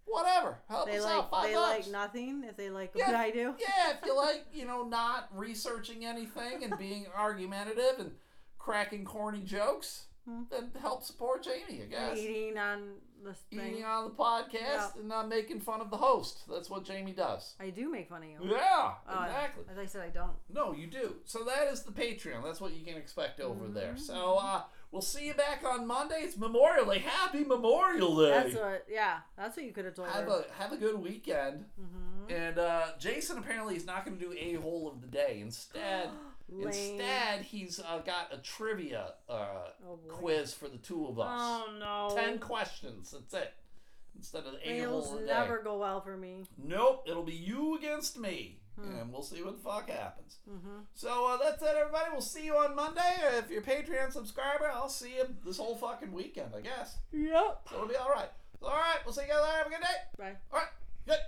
[0.06, 1.30] whatever, help They us like out.
[1.30, 1.86] Five they bucks.
[1.86, 3.06] like nothing if they like Yeah.
[3.08, 3.54] what I do.
[3.58, 8.12] Yeah, if you like, you know, not researching anything and being argumentative and
[8.58, 10.44] cracking corny jokes, Hmm.
[10.50, 12.16] then help support Jamie, I guess.
[12.16, 13.60] Eating on this thing.
[13.60, 14.90] Eating on the podcast Yeah.
[14.98, 16.44] and not making fun of the host.
[16.50, 17.54] That's what Jamie does.
[17.60, 18.38] I do make fun of you.
[18.42, 19.64] Yeah, Oh, exactly.
[19.70, 20.32] As I said, I don't.
[20.48, 21.16] No, you do.
[21.26, 22.42] So that is the Patreon.
[22.42, 23.92] That's what you can expect over there.
[23.92, 23.98] Mm-hmm.
[24.02, 24.62] So uh,
[24.94, 26.20] we'll see you back on Monday.
[26.20, 27.00] It's Memorial Day.
[27.00, 28.30] Happy Memorial Day.
[28.30, 28.86] That's what.
[28.88, 30.44] Yeah, that's what you could have told have her.
[30.48, 31.64] a have a good weekend.
[31.78, 32.32] mm-hmm.
[32.32, 35.40] And uh, Jason apparently is not going to do a hole of the day.
[35.42, 36.08] Instead,
[36.62, 41.28] instead he's uh, got a trivia uh, Oh, quiz for the two of us.
[41.30, 42.16] Oh no.
[42.16, 43.10] Ten questions.
[43.10, 43.52] That's it.
[44.16, 46.44] Instead of a hole of the never go well for me.
[46.56, 47.04] Nope.
[47.06, 48.96] It'll be you against me, Hmm.
[48.96, 50.38] and we'll see what the fuck happens.
[50.50, 50.78] Mm-hmm.
[50.94, 52.06] So uh, that's it, everybody.
[52.10, 53.00] We'll see you on Monday.
[53.38, 56.98] If you're a Patreon subscriber, I'll see you this whole fucking weekend, I guess.
[57.12, 57.68] Yep.
[57.70, 58.30] So it'll be all right.
[58.62, 58.98] All right.
[59.04, 59.56] We'll see you guys later.
[59.58, 59.98] Have a good day.
[60.18, 60.36] Bye.
[60.52, 60.68] All right.
[61.06, 61.18] Good.